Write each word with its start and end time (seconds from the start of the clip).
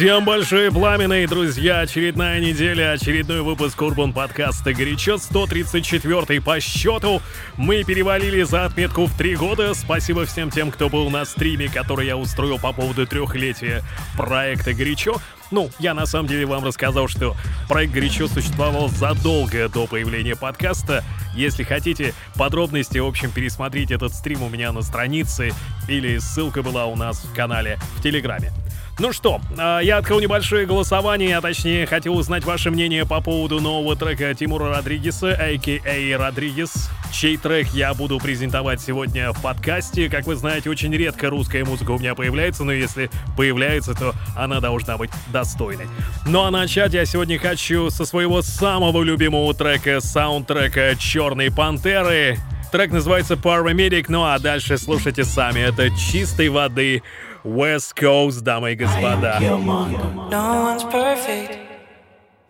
Всем 0.00 0.24
большие 0.24 0.72
пламенные 0.72 1.28
друзья, 1.28 1.80
очередная 1.80 2.40
неделя, 2.40 2.92
очередной 2.92 3.42
выпуск 3.42 3.82
Урбан 3.82 4.14
подкаста 4.14 4.72
«Горячо», 4.72 5.18
134 5.18 6.40
по 6.40 6.58
счету. 6.58 7.20
Мы 7.58 7.84
перевалили 7.84 8.42
за 8.44 8.64
отметку 8.64 9.04
в 9.04 9.14
три 9.14 9.36
года. 9.36 9.74
Спасибо 9.74 10.24
всем 10.24 10.50
тем, 10.50 10.70
кто 10.70 10.88
был 10.88 11.10
на 11.10 11.26
стриме, 11.26 11.68
который 11.68 12.06
я 12.06 12.16
устроил 12.16 12.58
по 12.58 12.72
поводу 12.72 13.06
трехлетия 13.06 13.82
проекта 14.16 14.72
«Горячо». 14.72 15.20
Ну, 15.50 15.68
я 15.78 15.92
на 15.92 16.06
самом 16.06 16.28
деле 16.28 16.46
вам 16.46 16.64
рассказал, 16.64 17.06
что 17.06 17.36
проект 17.68 17.92
«Горячо» 17.92 18.26
существовал 18.26 18.88
задолго 18.88 19.68
до 19.68 19.86
появления 19.86 20.34
подкаста. 20.34 21.04
Если 21.34 21.62
хотите 21.62 22.14
подробности, 22.36 22.96
в 22.96 23.06
общем, 23.06 23.30
пересмотреть 23.32 23.90
этот 23.90 24.14
стрим 24.14 24.44
у 24.44 24.48
меня 24.48 24.72
на 24.72 24.80
странице 24.80 25.52
или 25.88 26.16
ссылка 26.16 26.62
была 26.62 26.86
у 26.86 26.96
нас 26.96 27.22
в 27.22 27.34
канале 27.34 27.78
в 27.98 28.02
Телеграме. 28.02 28.50
Ну 29.00 29.14
что, 29.14 29.40
а, 29.56 29.80
я 29.80 29.96
открыл 29.96 30.20
небольшое 30.20 30.66
голосование, 30.66 31.38
а 31.38 31.40
точнее 31.40 31.86
хотел 31.86 32.18
узнать 32.18 32.44
ваше 32.44 32.70
мнение 32.70 33.06
по 33.06 33.22
поводу 33.22 33.58
нового 33.58 33.96
трека 33.96 34.34
Тимура 34.34 34.76
Родригеса, 34.76 35.30
а.к.а. 35.30 36.18
Родригес, 36.18 36.90
чей 37.10 37.38
трек 37.38 37.68
я 37.68 37.94
буду 37.94 38.18
презентовать 38.18 38.82
сегодня 38.82 39.32
в 39.32 39.40
подкасте. 39.40 40.10
Как 40.10 40.26
вы 40.26 40.36
знаете, 40.36 40.68
очень 40.68 40.94
редко 40.94 41.30
русская 41.30 41.64
музыка 41.64 41.92
у 41.92 41.98
меня 41.98 42.14
появляется, 42.14 42.62
но 42.62 42.72
если 42.72 43.10
появляется, 43.38 43.94
то 43.94 44.12
она 44.36 44.60
должна 44.60 44.98
быть 44.98 45.10
достойной. 45.32 45.86
Ну 46.26 46.42
а 46.42 46.50
начать 46.50 46.92
я 46.92 47.06
сегодня 47.06 47.38
хочу 47.38 47.88
со 47.88 48.04
своего 48.04 48.42
самого 48.42 49.02
любимого 49.02 49.54
трека, 49.54 50.02
саундтрека 50.02 50.94
«Черной 50.98 51.50
пантеры». 51.50 52.36
Трек 52.70 52.92
называется 52.92 53.34
Paramedic, 53.34 54.04
ну 54.08 54.24
а 54.24 54.38
дальше 54.38 54.76
слушайте 54.76 55.24
сами, 55.24 55.58
это 55.58 55.88
чистой 55.90 56.50
воды 56.50 57.02
West 57.43 57.95
Coast, 57.95 58.43
дамы 58.43 58.73
и 58.73 58.75
господа. 58.75 59.39
No 59.39 60.63
one's 60.63 60.83
perfect, 60.83 61.59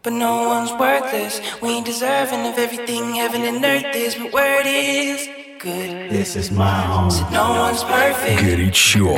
but 0.04 0.14
no 0.14 0.48
one's 0.48 0.72
worthless. 0.72 1.42
We 1.62 1.70
ain't 1.70 1.86
deserving 1.86 2.46
of 2.48 2.58
everything 2.58 3.14
heaven 3.16 3.44
and 3.44 3.64
earth 3.64 3.94
is, 3.94 4.16
but 4.16 4.32
where 4.32 4.62
it 4.62 4.68
is. 4.68 5.28
Good. 5.60 6.12
This 6.12 6.36
is 6.36 6.52
my 6.52 6.82
home. 6.82 7.10
So 7.10 7.28
no 7.30 7.50
one's 7.60 7.84
perfect. 7.84 8.40
Горячо. 8.40 9.16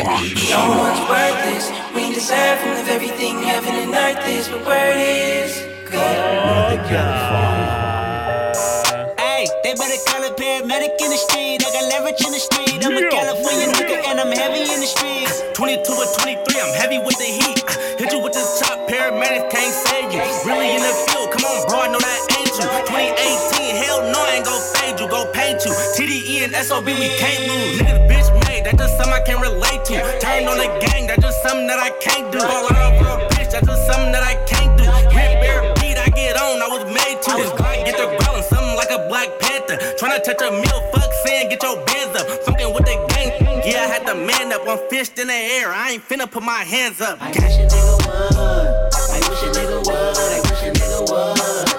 No 0.49 0.77
one's 0.79 1.01
worthless. 1.09 1.71
We 1.93 2.01
ain't 2.03 2.15
deserving 2.15 2.71
of 2.81 2.87
everything 2.87 3.43
heaven 3.43 3.75
and 3.75 3.93
earth 3.93 4.27
is, 4.27 4.47
but 4.47 4.65
where 4.65 4.91
it 4.91 4.97
is. 4.97 5.51
Good. 5.91 5.93
We're 5.93 6.83
together 6.83 7.17
for 7.29 7.70
Hey, 7.70 7.70
they 10.04 10.26
a 10.26 10.30
paramedic 10.34 10.98
in 11.00 11.10
the 11.10 11.16
street. 11.16 11.62
I 11.62 11.68
got 11.72 11.84
leverage 11.90 12.20
in 12.24 12.32
the 12.32 12.42
street. 12.42 12.80
I'm 12.84 12.96
a 12.96 13.02
California 13.10 13.66
nigga 13.74 13.98
and 14.08 14.20
I'm 14.20 14.32
heavy 14.32 14.66
in 14.72 14.80
the 14.80 14.86
streets. 14.86 15.42
22 15.54 15.92
or 15.92 16.08
23, 16.18 16.60
I'm 16.60 16.74
heavy 16.74 16.98
with 16.98 17.18
the 17.18 17.28
heat. 17.28 17.62
Hit 17.98 18.12
you 18.12 18.20
with 18.22 18.32
this 18.32 18.60
chop, 18.60 18.88
paramedics 18.88 19.50
can't 19.50 19.74
save 19.86 20.10
you. 20.12 20.22
Really 20.48 20.74
in 20.74 20.82
the 20.82 20.94
field, 21.06 21.30
come 21.30 21.44
on, 21.44 21.66
bro, 21.68 21.78
I 21.82 21.88
know 21.92 22.00
that 22.00 22.20
ain't 22.34 22.54
you. 22.56 22.66
2018, 22.88 23.84
hell 23.84 24.00
no, 24.10 24.18
I 24.18 24.40
ain't 24.40 24.46
gon' 24.46 24.62
fade 24.74 24.98
you, 24.98 25.08
go 25.08 25.30
paint 25.32 25.62
you. 25.64 25.72
TDE 25.94 26.48
and 26.48 26.54
SOB, 26.56 26.86
we 26.86 27.10
can't 27.20 27.42
lose. 27.46 27.78
Niggas 27.78 28.02
bitch 28.08 28.28
made, 28.48 28.64
that's 28.64 28.78
just 28.78 28.96
something 28.96 29.14
I 29.14 29.22
can 29.22 29.40
relate 29.40 29.84
to. 29.92 29.96
Turned 30.18 30.48
on 30.48 30.58
the 30.58 30.70
gang, 30.82 31.06
that's 31.06 31.22
just 31.22 31.42
something 31.42 31.66
that 31.66 31.78
I 31.78 31.90
can't 32.00 32.32
do. 32.32 32.40
Fall 32.40 32.66
out 32.72 32.78
over 32.90 33.22
a 33.22 33.28
bitch, 33.34 33.52
that's 33.52 33.66
just 33.66 33.86
something 33.86 34.12
that 34.12 34.24
I 34.24 34.34
can't 34.46 34.74
do. 34.78 34.88
Rip 35.14 35.32
bear 35.42 35.60
beat, 35.78 35.98
I 35.98 36.08
get 36.10 36.40
on, 36.40 36.62
I 36.62 36.68
was 36.72 36.84
made 36.88 37.20
to. 37.22 37.61
Tryna 40.12 40.24
touch 40.24 40.42
a 40.42 40.50
meal, 40.50 40.90
fuck 40.92 41.10
saying, 41.24 41.48
get 41.48 41.62
your 41.62 41.82
bands 41.86 42.20
up. 42.20 42.28
Fucking 42.44 42.74
with 42.74 42.84
the 42.84 43.06
gang, 43.08 43.62
yeah, 43.64 43.84
I 43.84 43.86
had 43.86 44.06
to 44.06 44.14
man 44.14 44.52
up. 44.52 44.66
One 44.66 44.78
fist 44.90 45.18
in 45.18 45.28
the 45.28 45.32
air, 45.32 45.72
I 45.72 45.92
ain't 45.92 46.06
finna 46.06 46.30
put 46.30 46.42
my 46.42 46.64
hands 46.64 47.00
up. 47.00 47.16
I 47.22 47.28
wish 47.28 47.38
a 47.38 47.64
nigga 47.64 47.96
would. 47.96 48.36
I 48.92 49.20
wish 49.30 49.42
a 49.42 49.48
nigga 49.56 49.78
would. 49.86 50.18
I 50.18 50.40
wish 50.50 50.62
a 50.64 50.72
nigga 50.72 51.64
would. 51.64 51.71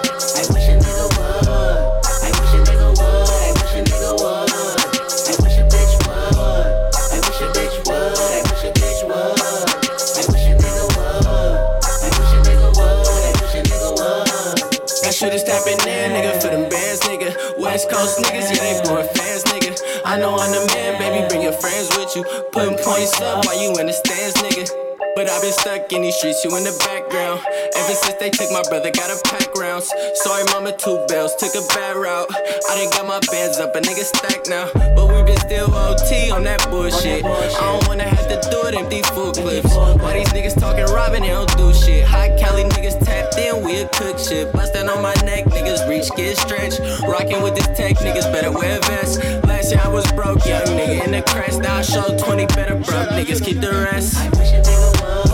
I 20.14 20.16
know 20.16 20.38
I'm 20.38 20.46
the 20.54 20.62
man, 20.70 20.94
baby, 20.94 21.26
bring 21.26 21.42
your 21.42 21.58
friends 21.58 21.90
with 21.98 22.14
you. 22.14 22.22
Putting 22.54 22.78
points 22.86 23.18
up 23.18 23.44
while 23.44 23.58
you 23.58 23.74
in 23.82 23.90
the 23.90 23.92
stands, 23.92 24.38
nigga. 24.46 24.70
But 25.18 25.26
I've 25.26 25.42
been 25.42 25.50
stuck 25.50 25.90
in 25.90 26.02
these 26.02 26.14
streets, 26.14 26.44
you 26.46 26.54
in 26.54 26.62
the 26.62 26.70
background. 26.86 27.42
Ever 27.74 27.94
since 27.98 28.14
they 28.22 28.30
took 28.30 28.46
my 28.54 28.62
brother, 28.70 28.94
got 28.94 29.10
a 29.10 29.18
pack 29.26 29.50
rounds. 29.58 29.90
Sorry, 30.22 30.46
mama, 30.54 30.70
two 30.78 31.02
bells, 31.10 31.34
took 31.34 31.58
a 31.58 31.66
bad 31.74 31.98
route. 31.98 32.30
I 32.30 32.78
done 32.78 32.94
got 32.94 33.10
my 33.10 33.18
bands 33.26 33.58
up, 33.58 33.74
a 33.74 33.80
nigga 33.82 34.06
stacked 34.06 34.46
now. 34.46 34.70
But 34.94 35.10
we 35.10 35.18
been 35.26 35.38
still 35.42 35.74
OT 35.74 36.30
on 36.30 36.46
that 36.46 36.62
bullshit. 36.70 37.26
I 37.26 37.74
don't 37.74 37.82
wanna 37.90 38.06
have 38.06 38.30
to 38.30 38.38
do 38.54 38.70
it, 38.70 38.78
empty 38.78 39.02
food 39.18 39.34
clips. 39.34 39.74
Why 39.74 40.14
these 40.14 40.30
niggas 40.30 40.54
talking 40.54 40.86
robbing, 40.94 41.26
they 41.26 41.34
don't 41.34 41.50
do 41.58 41.74
shit. 41.74 42.06
Hot 42.06 42.30
Cali 42.38 42.62
niggas 42.70 43.02
tapped 43.02 43.34
in, 43.34 43.66
we 43.66 43.82
a 43.82 43.88
cook 43.98 44.22
shit. 44.22 44.52
Bustin' 44.52 44.88
on 44.88 45.02
my 45.02 45.14
neck, 45.26 45.50
niggas 45.50 45.90
reach, 45.90 46.06
get 46.14 46.38
stretched. 46.38 46.78
Rockin' 47.02 47.42
with 47.42 47.58
this 47.58 47.66
tech, 47.74 47.98
niggas 47.98 48.30
better 48.30 48.54
wear 48.54 48.78
vests. 48.86 49.18
Last 49.64 49.72
year 49.72 49.82
I 49.82 49.88
was 49.88 50.04
broke, 50.12 50.44
young 50.44 50.66
nigga 50.76 51.06
in 51.06 51.12
the 51.12 51.22
crash. 51.22 51.56
Now 51.56 51.76
I 51.76 51.80
show 51.80 52.04
20 52.18 52.46
better 52.48 52.74
broke 52.74 53.08
niggas, 53.16 53.42
keep 53.42 53.62
the 53.62 53.70
rest. 53.70 54.14
I 54.18 54.28
wish 54.36 54.52
a 54.52 54.60
nigga 54.60 54.92
would. 55.00 55.32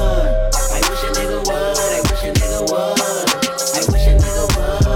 I 0.70 0.78
wish 0.86 1.02
a 1.02 1.10
nigga 1.18 1.42
would. 1.50 1.50
I 1.50 1.98
wish 2.06 2.22
a 2.22 2.30
nigga 2.38 2.62
would. 2.70 2.94
I 2.94 3.90
wish 3.90 4.06
a 4.06 4.14
nigga 4.14 4.46
would. 4.54 4.86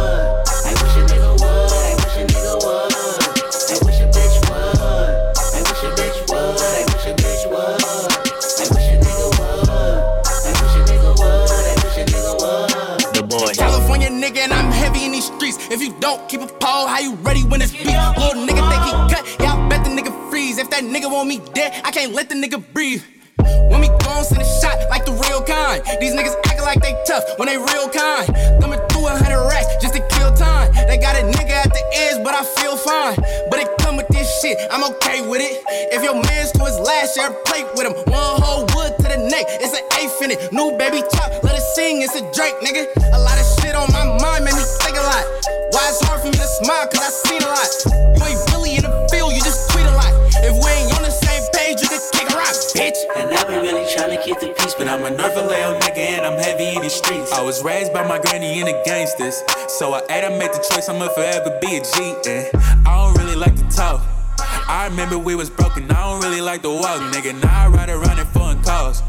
I 0.54 0.70
wish 0.78 0.94
a 0.94 1.02
nigga 1.10 1.34
would. 1.34 1.50
I 1.50 1.98
wish 1.98 2.14
a 2.14 2.30
nigga 2.30 2.54
would. 2.62 2.94
I 2.94 3.82
wish 3.82 3.98
a 3.98 4.06
bitch 4.14 4.38
would. 4.46 4.78
I 5.34 5.66
wish 5.66 5.82
a 5.82 5.90
bitch 5.98 6.18
would. 6.30 6.54
I 6.62 6.86
wish 6.94 7.02
a 7.02 7.18
bitch 7.18 7.42
would. 7.50 7.82
I 7.82 8.70
wish 8.70 8.86
a 8.86 9.02
nigga 9.02 9.26
would. 9.34 9.66
I 10.30 10.54
wish 10.62 10.78
a 10.78 10.86
nigga 10.86 11.10
would. 11.18 11.50
I 11.50 11.74
wish 11.82 11.98
a 11.98 12.06
nigga 12.06 12.32
would. 12.38 13.18
The 13.18 13.22
boy. 13.26 13.50
California 13.54 14.10
nigga 14.10 14.46
and 14.46 14.52
I'm 14.52 14.70
heavy 14.70 15.02
in 15.04 15.10
these 15.10 15.26
streets. 15.26 15.58
If 15.72 15.82
you 15.82 15.92
don't 15.98 16.22
keep 16.28 16.40
a 16.40 16.46
pole, 16.46 16.86
how 16.86 17.00
you 17.00 17.14
ready 17.16 17.42
when 17.42 17.60
it's 17.60 17.72
beat? 17.72 17.98
Little 18.14 18.46
nigga 18.46 18.53
that 20.74 20.82
nigga 20.82 21.06
want 21.06 21.28
me 21.28 21.38
dead, 21.54 21.70
I 21.84 21.92
can't 21.92 22.12
let 22.14 22.28
the 22.28 22.34
nigga 22.34 22.58
breathe. 22.72 23.04
When 23.70 23.78
we 23.80 23.86
gone, 24.02 24.24
send 24.24 24.42
a 24.42 24.50
shot 24.58 24.74
like 24.90 25.06
the 25.06 25.12
real 25.12 25.38
kind. 25.46 25.78
These 26.00 26.14
niggas 26.18 26.34
acting 26.50 26.66
like 26.66 26.82
they 26.82 26.98
tough 27.06 27.22
when 27.38 27.46
they 27.46 27.56
real 27.56 27.86
kind. 27.94 28.26
Coming 28.58 28.82
through 28.90 29.06
a 29.06 29.14
hundred 29.14 29.46
racks 29.46 29.70
just 29.80 29.94
to 29.94 30.02
kill 30.18 30.34
time. 30.34 30.74
They 30.74 30.98
got 30.98 31.14
a 31.14 31.22
nigga 31.30 31.54
at 31.62 31.70
the 31.70 31.84
edge, 31.94 32.24
but 32.24 32.34
I 32.34 32.42
feel 32.58 32.76
fine. 32.76 33.14
But 33.50 33.60
it 33.62 33.70
come 33.78 33.96
with 33.96 34.08
this 34.08 34.26
shit, 34.42 34.58
I'm 34.72 34.82
okay 34.94 35.22
with 35.22 35.40
it. 35.40 35.62
If 35.94 36.02
your 36.02 36.14
man's 36.14 36.50
to 36.58 36.64
his 36.64 36.78
last, 36.80 37.18
a 37.18 37.30
plate 37.46 37.70
with 37.78 37.86
him. 37.86 37.94
One 38.10 38.42
whole 38.42 38.66
wood 38.74 38.98
to 38.98 39.06
the 39.14 39.30
neck, 39.30 39.46
it's 39.62 39.78
an 39.78 39.84
eighth 40.02 40.22
in 40.22 40.32
it. 40.32 40.52
New 40.52 40.74
baby 40.76 41.06
chop, 41.14 41.30
let 41.44 41.54
it 41.54 41.62
sing, 41.78 42.02
it's 42.02 42.18
a 42.18 42.22
Drake, 42.34 42.58
nigga. 42.66 42.93
I'm 55.04 55.12
a 55.12 55.16
North 55.18 55.34
nigga 55.34 55.98
and 55.98 56.24
I'm 56.24 56.38
heavy 56.38 56.74
in 56.74 56.80
the 56.80 56.88
streets. 56.88 57.30
I 57.30 57.42
was 57.42 57.62
raised 57.62 57.92
by 57.92 58.08
my 58.08 58.18
granny 58.18 58.58
and 58.60 58.68
the 58.68 58.82
gangsters, 58.86 59.42
so 59.68 59.92
I 59.92 60.00
had 60.10 60.26
to 60.26 60.38
make 60.38 60.50
the 60.52 60.66
choice. 60.70 60.88
I'ma 60.88 61.08
forever 61.08 61.58
be 61.60 61.76
a 61.76 61.80
G. 61.82 62.14
And 62.26 62.88
I 62.88 63.04
don't 63.04 63.22
really 63.22 63.36
like 63.36 63.54
to 63.56 63.68
talk. 63.68 64.00
I 64.66 64.86
remember 64.88 65.18
we 65.18 65.34
was 65.34 65.50
broken. 65.50 65.90
I 65.90 66.10
don't 66.10 66.22
really 66.22 66.40
like 66.40 66.62
to 66.62 66.70
walk, 66.70 67.02
nigga. 67.12 67.38
Now 67.42 67.66
I 67.66 67.68
ride 67.68 67.90
around 67.90 68.18
in 68.18 68.24
foreign 68.28 68.62
cars. 68.62 69.02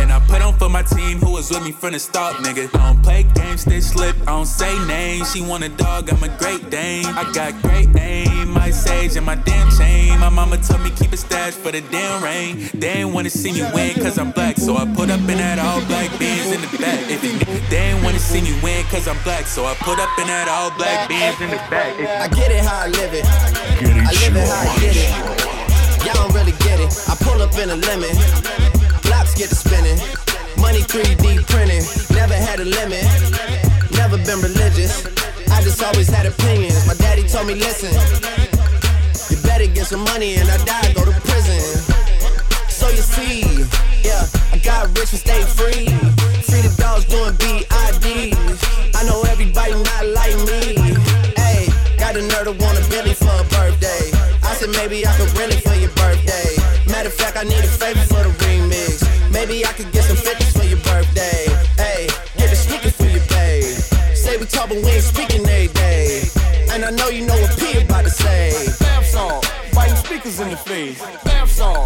And 0.00 0.12
I 0.12 0.20
put 0.28 0.42
on 0.42 0.54
for 0.54 0.68
my 0.68 0.82
team 0.82 1.18
who 1.18 1.32
was 1.32 1.50
with 1.50 1.64
me 1.64 1.72
from 1.72 1.92
the 1.92 1.98
start, 1.98 2.36
nigga. 2.36 2.68
I 2.74 2.92
don't 2.92 3.02
play 3.02 3.24
games, 3.34 3.64
they 3.64 3.80
slip, 3.80 4.16
I 4.22 4.26
don't 4.26 4.46
say 4.46 4.72
names. 4.86 5.32
She 5.32 5.40
want 5.40 5.64
a 5.64 5.68
dog, 5.68 6.10
I'm 6.10 6.22
a 6.22 6.28
great 6.38 6.70
Dane. 6.70 7.06
I 7.06 7.30
got 7.32 7.60
great 7.62 7.88
name, 7.90 8.50
my 8.50 8.70
sage 8.70 9.16
and 9.16 9.26
my 9.26 9.34
damn 9.34 9.70
chain. 9.70 10.18
My 10.20 10.28
mama 10.28 10.58
told 10.58 10.82
me 10.82 10.90
keep 10.90 11.12
a 11.12 11.16
stash 11.16 11.54
for 11.54 11.72
the 11.72 11.80
damn 11.80 12.22
rain. 12.22 12.68
They 12.74 13.04
ain't 13.04 13.12
wanna 13.14 13.30
see 13.30 13.52
me 13.52 13.62
win 13.74 13.94
cause 13.94 14.18
I'm 14.18 14.32
black, 14.32 14.56
so 14.56 14.76
I 14.76 14.84
put 14.94 15.10
up 15.10 15.20
in 15.20 15.38
that 15.38 15.58
all 15.58 15.80
black 15.86 16.10
beans 16.18 16.52
in 16.52 16.60
the 16.60 16.78
back. 16.78 17.00
If 17.10 17.24
it, 17.24 17.70
they 17.70 17.92
ain't 17.92 18.04
wanna 18.04 18.18
see 18.18 18.42
me 18.42 18.58
win 18.62 18.84
cause 18.86 19.08
I'm 19.08 19.20
black, 19.22 19.46
so 19.46 19.64
I 19.64 19.74
put 19.74 19.98
up 19.98 20.18
in 20.18 20.26
that 20.26 20.48
all 20.48 20.70
black 20.76 21.08
beans 21.08 21.40
in 21.40 21.50
the 21.50 21.56
back. 21.70 21.98
If 21.98 22.08
I 22.08 22.28
get 22.28 22.50
it 22.50 22.64
how 22.64 22.84
I 22.84 22.88
live 22.88 23.14
it. 23.14 23.24
I 23.24 24.12
live 24.22 24.36
it 24.36 24.48
how 24.48 24.62
I 24.62 24.78
get 24.80 24.96
it. 24.96 26.06
Y'all 26.06 26.14
don't 26.14 26.34
really 26.34 26.52
get 26.62 26.78
it. 26.80 26.92
I 27.08 27.16
pull 27.20 27.42
up 27.42 27.56
in 27.58 27.70
a 27.70 27.76
lemon. 27.76 28.75
Blocks 29.06 29.34
get 29.34 29.48
to 29.48 29.54
spinning. 29.54 29.98
Money 30.58 30.80
3D 30.80 31.46
printing. 31.46 31.84
Never 32.14 32.34
had 32.34 32.60
a 32.60 32.64
limit. 32.64 33.04
Never 33.92 34.18
been 34.18 34.40
religious. 34.42 35.06
I 35.50 35.62
just 35.62 35.82
always 35.82 36.08
had 36.08 36.26
opinions. 36.26 36.86
My 36.86 36.94
daddy 36.94 37.22
told 37.26 37.46
me, 37.46 37.54
listen. 37.54 37.92
You 39.30 39.42
better 39.42 39.66
get 39.66 39.86
some 39.86 40.04
money 40.04 40.36
and 40.36 40.48
I 40.48 40.56
die, 40.64 40.92
go 40.94 41.04
to 41.04 41.14
prison. 41.22 41.60
So 42.68 42.88
you 42.90 43.02
see, 43.02 43.64
yeah, 44.02 44.26
I 44.52 44.58
got 44.58 44.88
rich 44.98 45.12
and 45.12 45.22
stay 45.22 45.42
free. 45.42 45.88
Free 46.44 46.62
the 46.62 46.74
dogs 46.78 47.04
doing 47.06 47.34
BIDs. 47.40 48.58
I 48.94 49.02
know 49.04 49.22
everybody 49.30 49.72
not 49.72 50.06
like 50.14 50.36
me. 50.50 50.76
Hey, 51.36 51.68
got 51.98 52.16
a 52.16 52.20
nerd 52.20 52.44
to 52.44 52.52
want 52.62 52.78
a 52.78 52.84
Billy 52.90 53.14
for 53.14 53.32
a 53.32 53.44
birthday. 53.54 54.10
I 54.42 54.54
said 54.54 54.70
maybe 54.70 55.06
I 55.06 55.12
could 55.16 55.32
rent 55.38 55.52
it 55.52 55.62
for 55.62 55.74
your 55.74 55.90
birthday. 55.94 56.55
Matter 56.96 57.08
of 57.08 57.14
fact, 57.14 57.36
I 57.36 57.42
need 57.42 57.62
a 57.62 57.68
favor 57.68 58.00
for 58.08 58.22
the 58.24 58.32
remix. 58.40 59.04
Maybe 59.30 59.66
I 59.66 59.72
could 59.74 59.92
get 59.92 60.04
some 60.04 60.16
50s 60.16 60.56
for 60.56 60.64
your 60.64 60.78
birthday. 60.78 61.44
Hey, 61.76 62.08
get 62.38 62.50
a 62.50 62.56
sneaker 62.56 62.90
for 62.90 63.04
your 63.04 63.20
babe. 63.28 63.76
Say 64.16 64.38
we 64.38 64.46
talk, 64.46 64.70
but 64.70 64.78
we 64.78 64.88
ain't 64.96 65.04
speaking 65.04 65.44
every 65.44 65.68
day. 65.74 66.24
And 66.72 66.86
I 66.86 66.90
know 66.92 67.08
you 67.10 67.26
know 67.26 67.36
what 67.36 67.52
P 67.58 67.82
about 67.82 68.04
to 68.04 68.10
say. 68.10 68.48
Bath 68.80 69.04
song, 69.08 69.42
biting 69.74 69.96
speakers 69.96 70.40
in 70.40 70.48
the 70.48 70.56
face. 70.56 70.98
Bath 71.22 71.52
song, 71.52 71.84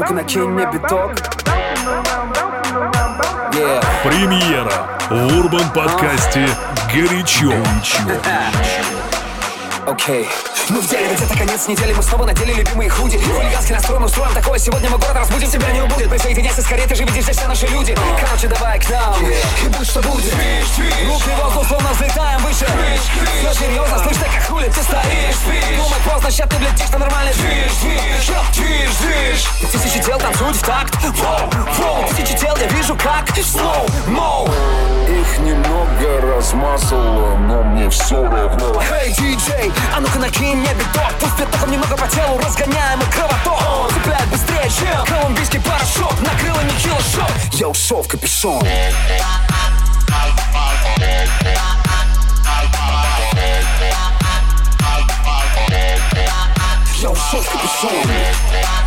музыка 0.00 0.14
на 0.14 0.24
Кенне 0.24 0.66
биток. 0.72 1.12
Yeah. 3.52 3.84
Премьера 4.02 4.98
в 5.10 5.38
Урбан 5.38 5.68
подкасте 5.74 6.48
«Горячо». 6.92 7.52
Окей. 9.86 10.26
Okay. 10.36 10.49
Мы 10.70 10.80
в 10.80 10.88
деле, 10.88 11.12
где-то 11.14 11.36
конец 11.36 11.66
недели, 11.66 11.92
мы 11.92 12.02
снова 12.02 12.24
надели 12.24 12.52
любимые 12.52 12.88
худи. 12.88 13.18
Хулиганский 13.18 13.74
настрой 13.74 13.98
мы 13.98 14.06
устроим 14.06 14.32
такое, 14.32 14.56
сегодня 14.56 14.88
мы 14.88 14.98
город 14.98 15.16
разбудим 15.16 15.50
Тебя 15.50 15.68
не 15.72 15.82
убудет, 15.82 16.08
присоединяйся 16.08 16.62
скорее, 16.62 16.86
ты 16.86 16.94
же 16.94 17.02
видишь, 17.02 17.24
здесь 17.24 17.36
все 17.36 17.48
наши 17.48 17.66
люди. 17.66 17.96
Короче, 18.20 18.46
давай 18.46 18.78
к 18.78 18.88
нам, 18.88 19.16
и 19.20 19.68
будь 19.68 19.88
что 19.88 20.00
будет. 20.02 20.32
Руки 20.32 21.30
в 21.36 21.42
воздух, 21.42 21.66
словно 21.66 21.92
взлетаем 21.92 22.40
выше. 22.42 22.66
Все 23.40 23.52
серьезно, 23.64 23.98
слышь, 23.98 24.16
ты 24.16 24.24
как 24.26 24.46
хули, 24.48 24.68
ты 24.68 24.82
стоишь. 24.82 25.76
Думать 25.76 26.02
поздно, 26.04 26.30
ща 26.30 26.46
ты 26.46 26.56
влетишь 26.56 26.90
на 26.90 26.98
нормальный 26.98 27.32
движ. 27.32 27.72
Движ, 27.82 28.30
движ, 28.54 28.90
движ. 29.00 29.72
Тысячи 29.72 30.04
дел 30.04 30.18
танцуют 30.20 30.56
в 30.56 30.62
такт. 30.62 30.94
Воу, 31.02 31.50
воу, 31.78 32.08
тысячи 32.10 32.38
дел 32.38 32.56
я 32.56 32.66
вижу 32.68 32.94
как 32.96 33.28
Slow, 33.40 33.90
mo. 34.06 34.48
Их 35.08 35.38
немного 35.38 36.20
размазало, 36.36 37.36
но 37.38 37.62
мне 37.64 37.90
все 37.90 38.22
равно. 38.22 38.80
Эй, 38.92 39.12
диджей, 39.12 39.72
а 39.96 40.00
ну-ка 40.00 40.18
накинь 40.18 40.59
мне 40.60 40.74
биток 40.74 41.12
Пусть 41.20 41.38
битоком 41.38 41.70
немного 41.70 41.96
по 41.96 42.06
телу 42.08 42.38
разгоняем 42.38 43.00
и 43.00 43.04
кровоток. 43.12 43.60
Он 43.82 43.90
цепляет 43.90 44.28
быстрее, 44.28 44.70
чем 44.70 45.06
колумбийский 45.06 45.60
порошок. 45.60 46.14
Накрыло 46.20 46.60
нехило 46.62 47.00
шок. 47.00 47.30
Ушел 47.90 48.02
в 48.02 48.08
капюшон. 48.08 48.62
Я 57.00 57.10
ушел 57.10 57.40
в 57.40 58.79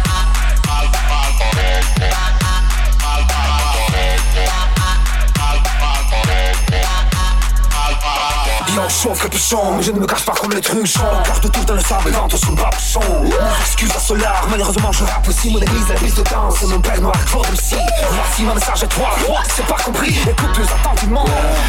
qui 8.74 8.80
en 8.80 8.90
chauffe 8.90 9.24
le 9.32 9.38
sang 9.38 9.76
Mais 9.78 9.84
je 9.84 9.92
ne 9.92 10.00
me 10.00 10.06
cache 10.06 10.26
pas 10.26 10.34
comme 10.34 10.52
les 10.52 10.62
trucs 10.62 10.86
Je 10.86 11.00
le 11.00 11.24
quart 11.24 11.40
de 11.40 11.66
dans 11.66 11.74
le 11.74 11.80
sable 11.80 12.12
quand 12.12 12.34
on 12.34 12.38
se 12.38 12.52
bat 12.52 12.70
son 12.78 13.00
Mes 13.24 13.30
excuses 13.62 13.92
à 13.96 14.00
Solar, 14.00 14.48
malheureusement 14.50 14.92
je 14.92 15.04
rappe 15.04 15.28
aussi. 15.28 15.52
Mon 15.52 15.60
église, 15.60 15.88
la 15.90 15.96
prise 15.96 16.16
de 16.16 16.24
danse, 16.24 16.62
mon 16.64 16.80
père 16.80 17.00
noir, 17.02 17.14
trop 17.26 17.42
MC 17.42 17.78
Voici 18.12 18.44
ma 18.44 18.54
message 18.54 18.84
à 18.84 18.88
toi, 18.88 19.10
c'est 19.56 19.66
pas 19.66 19.78
compris. 19.84 20.16
Écoute 20.30 20.52
plus 20.54 20.66
attentivement, 20.66 21.26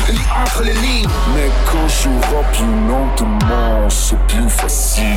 lis 0.08 0.18
entre 0.42 0.62
les 0.62 0.72
lignes. 0.74 1.08
Mais 1.34 1.50
quand 1.70 1.88
je 1.88 2.08
rappe 2.08 2.56
lentement, 2.88 3.88
c'est 3.88 4.18
plus 4.26 4.48
facile. 4.48 5.16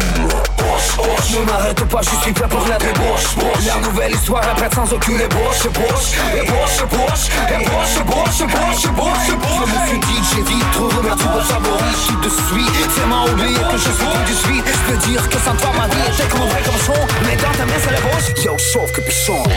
Ne 1.32 1.46
m'arrête 1.46 1.84
pas, 1.86 2.02
je 2.02 2.22
suis 2.22 2.34
prêt 2.34 2.48
pour 2.48 2.68
la 2.68 2.78
débauche. 2.78 3.36
La 3.66 3.88
nouvelle 3.88 4.14
histoire 4.14 4.44
répète 4.56 4.76
sans 4.76 4.92
aucune 4.94 5.20
ébauche. 5.20 5.66
Ébauche, 5.66 6.14
ébauche, 6.42 6.80
ébauche, 6.84 7.30
ébauche, 7.52 8.42
ébauche, 8.42 8.86
ébauche, 8.86 8.86
ébauche 8.86 9.28
Je 9.28 9.72
me 9.72 9.88
suis 9.88 10.00
dit, 10.00 10.22
j'ai 10.36 10.42
dit 10.44 10.64
trop 10.74 10.88
remettre 10.88 11.26
au 11.36 11.42
sabot 11.42 11.77
tout 11.78 12.16
de 12.24 12.30
suite, 12.30 12.96
tellement 12.96 13.26
oublié 13.26 13.58
que 13.72 13.78
je 13.78 13.90
suis 13.92 14.06
tout 14.06 14.24
de 14.28 14.38
suite. 14.48 14.66
Je 14.66 14.92
peux 14.92 14.98
dire 15.08 15.30
que 15.30 15.38
sans 15.38 15.56
toi 15.56 15.72
ma 15.78 15.88
vie 15.88 16.02
était 16.12 16.28
comme 16.30 16.42
un 16.42 16.46
vrai 16.46 16.62
comme 16.66 16.80
son 16.86 16.94
Mais 17.26 17.36
dans 17.36 17.52
ta 17.52 17.66
main 17.66 17.74
c'est 17.82 17.92
l'ébauche 17.92 18.44
Yo, 18.44 18.58
sauf 18.58 18.92
capuchon 18.92 19.44
Yo, 19.44 19.57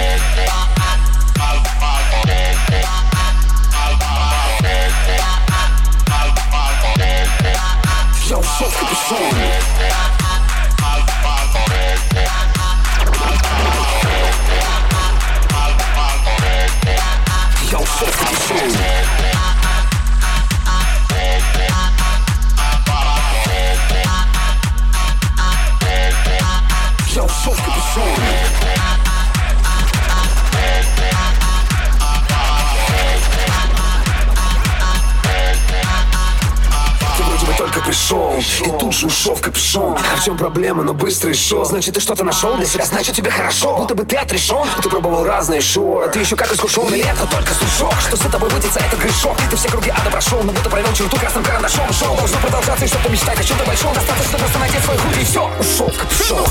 проблема, 40.40 40.82
но 40.82 40.94
быстро 40.94 41.30
и 41.30 41.34
шел 41.34 41.64
Значит, 41.66 41.94
ты 41.94 42.00
что-то 42.00 42.24
нашел 42.24 42.56
для 42.56 42.64
себя, 42.64 42.86
значит, 42.86 43.14
тебе 43.14 43.30
хорошо 43.30 43.76
Будто 43.76 43.94
бы 43.94 44.04
ты 44.04 44.16
отрешен 44.16 44.66
Ты 44.82 44.88
пробовал 44.88 45.24
разные 45.24 45.60
шоу 45.60 46.00
А 46.00 46.08
ты 46.08 46.20
еще 46.20 46.34
как 46.34 46.50
искушенный 46.50 47.00
Это 47.00 47.26
только 47.26 47.52
сушок 47.52 47.92
Что 48.00 48.16
с 48.16 48.20
тобой 48.20 48.48
водится, 48.48 48.80
это 48.80 48.96
грешок 48.96 49.36
Ты 49.50 49.56
все 49.56 49.68
круги 49.68 49.90
ада 49.90 50.10
прошел 50.10 50.42
Но 50.42 50.52
будто 50.52 50.70
провел 50.70 50.92
черту 50.94 51.16
красным 51.18 51.44
карандашом 51.44 51.92
Шоу 51.92 52.16
должно 52.16 52.38
продолжаться 52.38 52.84
и 52.86 52.88
что-то 52.88 53.10
мечтать 53.10 53.38
о 53.38 53.44
чем-то 53.44 53.64
большом 53.66 53.92
Достаточно 53.92 54.38
просто 54.38 54.58
надеть 54.58 54.82
свой 54.82 54.96
худи 54.96 55.20
и 55.20 55.24
все 55.24 55.50
Ушел 55.60 55.88
в 55.88 55.98
капюшон 55.98 56.46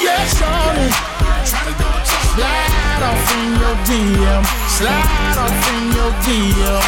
Yeah, 0.00 0.24
shorty. 0.38 0.88
Slide 1.44 3.02
off 3.02 3.34
in 3.34 3.58
your 3.58 3.76
DM. 3.84 4.42
Slide 4.68 5.36
off 5.36 5.68
in 5.68 5.82
your 5.96 6.12
DM. 6.22 6.80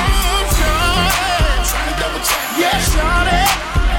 Yeah, 2.57 2.79
DM. 2.79 3.92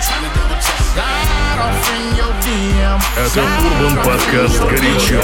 Это 3.15 3.41
Урбан 3.41 4.03
Подкаст 4.03 4.61
«Горячо». 4.61 5.21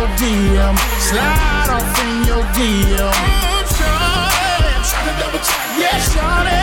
Your 0.00 0.08
DM. 0.16 0.76
Slide 0.98 1.68
off 1.68 1.98
in 2.00 2.24
your 2.26 2.44
DM. 2.56 3.12
Yeah, 5.78 5.98
shawty. 6.12 6.60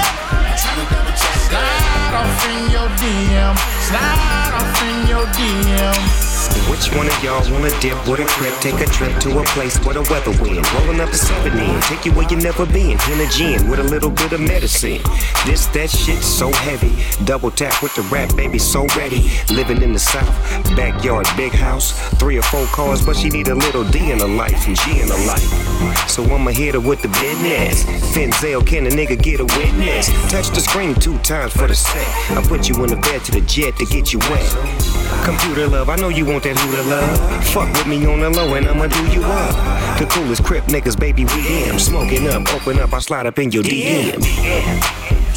Slide 1.46 2.14
off 2.22 2.46
in 2.50 2.72
your 2.72 2.90
DM. 2.98 3.56
Slide 3.88 4.54
off 4.58 4.82
in 4.82 5.08
your 5.08 5.26
DM. 5.38 6.37
Which 6.70 6.94
one 6.96 7.08
of 7.08 7.24
y'all 7.24 7.42
wanna 7.52 7.72
dip 7.80 7.98
with 8.08 8.20
a 8.20 8.26
crib? 8.26 8.54
Take 8.60 8.80
a 8.82 8.86
trip 8.86 9.18
to 9.22 9.40
a 9.40 9.44
place 9.56 9.78
where 9.86 9.96
the 9.96 10.02
weather 10.12 10.32
wind. 10.42 10.66
Rolling 10.74 11.00
up 11.00 11.10
a 11.10 11.16
7 11.16 11.58
in. 11.58 11.82
Take 11.82 12.06
you 12.06 12.12
where 12.12 12.28
you 12.30 12.38
never 12.38 12.66
been. 12.66 12.98
In 13.12 13.20
a 13.20 13.30
gin 13.30 13.70
with 13.70 13.80
a 13.80 13.84
little 13.84 14.10
bit 14.10 14.34
of 14.34 14.42
medicine. 14.42 15.02
This, 15.46 15.66
that 15.68 15.90
shit 15.90 16.22
so 16.24 16.52
heavy. 16.52 16.94
Double 17.26 17.52
tap 17.52 17.82
with 17.82 17.96
the 17.96 18.04
rap, 18.04 18.36
baby, 18.36 18.60
so 18.60 18.86
ready. 18.96 19.30
Living 19.50 19.82
in 19.82 19.94
the 19.94 20.00
south, 20.00 20.36
backyard, 20.76 21.28
big 21.36 21.54
house. 21.54 21.92
Three 22.20 22.38
or 22.38 22.44
four 22.44 22.66
cars, 22.68 23.06
but 23.06 23.16
she 23.16 23.30
need 23.30 23.48
a 23.48 23.56
little 23.56 23.84
D 23.84 24.12
in 24.12 24.20
her 24.20 24.28
life 24.28 24.68
and 24.68 24.78
G 24.78 25.00
in 25.02 25.08
her 25.08 25.26
life. 25.26 26.10
So 26.10 26.24
I'ma 26.24 26.52
hit 26.52 26.74
her 26.74 26.80
with 26.80 27.02
the 27.02 27.10
business. 27.10 27.84
Finzel, 28.14 28.66
can 28.66 28.88
a 28.88 28.90
nigga 28.90 29.22
get 29.22 29.40
a 29.40 29.46
witness? 29.46 30.08
Touch 30.32 30.50
the 30.50 30.62
screen 30.62 30.96
two 30.96 31.18
times 31.20 31.54
for 31.54 31.68
the 31.68 31.76
set. 31.76 32.08
I 32.38 32.42
put 32.48 32.70
you 32.70 32.76
in 32.84 32.90
the 32.90 32.98
bed 32.98 33.24
to 33.26 33.32
the 33.32 33.42
jet 33.42 33.76
to 33.78 33.86
get 33.86 34.14
you 34.14 34.20
wet. 34.20 34.97
Computer 35.24 35.68
love, 35.68 35.90
I 35.90 35.96
know 35.96 36.10
you 36.10 36.26
want 36.26 36.44
that 36.44 36.58
hooter 36.58 36.84
love. 36.84 37.44
Fuck 37.48 37.72
with 37.74 37.88
me 37.88 38.06
on 38.06 38.20
the 38.22 38.30
low 38.30 38.54
and 38.56 38.68
I'ma 38.68 38.88
do 38.88 39.06
you 39.12 39.24
up. 39.24 40.00
The 40.00 40.06
coolest 40.06 40.44
crip 40.44 40.64
niggas, 40.66 41.00
baby, 41.00 41.26
we 41.26 41.64
am. 41.66 41.80
Smoking 41.80 42.28
up, 42.28 42.54
open 42.54 42.80
up, 42.80 42.94
I 42.94 43.00
slide 43.00 43.26
up 43.26 43.38
in 43.40 43.52
your 43.52 43.64
DM. 43.64 44.22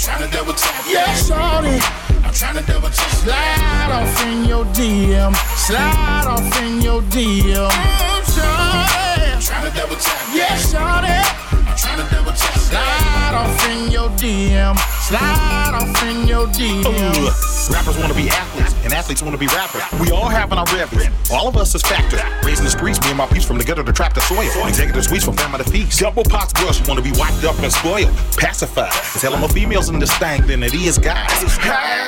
Tryna 0.00 0.32
double 0.32 0.54
tap. 0.54 0.84
Yeah, 0.88 1.12
shorty. 1.14 1.76
I'm 2.24 2.32
tryna 2.32 2.66
double 2.66 2.88
tap. 2.88 3.10
Slide 3.20 3.90
off 3.92 4.24
in 4.24 4.44
your 4.46 4.64
DM. 4.66 5.34
Slide 5.56 6.24
off 6.26 6.62
in 6.62 6.80
your 6.80 7.02
DM. 7.02 7.68
Tryna 9.40 9.74
double 9.74 9.96
tap. 9.96 10.34
Yeah, 10.34 10.56
shorty. 10.56 11.18
I'm 11.52 11.76
tryna 11.76 12.10
double 12.10 12.32
tap. 12.32 12.56
Slide 12.58 13.34
off 13.34 13.68
in 13.68 13.90
your 13.90 14.08
DM. 14.10 14.76
Slide 15.08 15.72
off 15.74 16.02
in 16.04 16.28
your 16.28 16.46
DM. 16.48 17.49
Rappers 17.70 17.96
wanna 17.98 18.14
be 18.14 18.28
athletes, 18.28 18.74
and 18.84 18.92
athletes 18.92 19.22
wanna 19.22 19.38
be 19.38 19.46
rappers. 19.46 19.82
We 20.00 20.10
all 20.10 20.28
have 20.28 20.50
in 20.52 20.58
our 20.58 20.66
reveries. 20.74 21.08
All 21.30 21.46
of 21.46 21.56
us 21.56 21.74
is 21.74 21.82
factors. 21.82 22.20
Raising 22.44 22.64
the 22.64 22.70
streets, 22.70 23.00
me 23.02 23.08
and 23.08 23.18
my 23.18 23.26
peeps 23.26 23.44
from 23.44 23.58
the 23.58 23.64
gutter 23.64 23.84
to 23.84 23.92
trap 23.92 24.14
the 24.14 24.20
soil. 24.22 24.50
Executive 24.66 25.04
suites 25.04 25.24
from 25.24 25.36
family 25.36 25.62
to 25.64 25.70
feast. 25.70 26.00
Double 26.00 26.24
pox 26.24 26.52
girls, 26.52 26.80
you 26.80 26.84
wanna 26.88 27.02
be 27.02 27.12
wiped 27.12 27.44
up 27.44 27.58
and 27.60 27.72
spoiled. 27.72 28.10
Pacified. 28.36 28.92
There's 28.92 29.22
hella 29.22 29.38
more 29.38 29.48
females 29.48 29.88
in 29.88 29.98
this 29.98 30.12
thing 30.18 30.46
than 30.46 30.62
it 30.62 30.74
is 30.74 30.98
guys. 30.98 31.30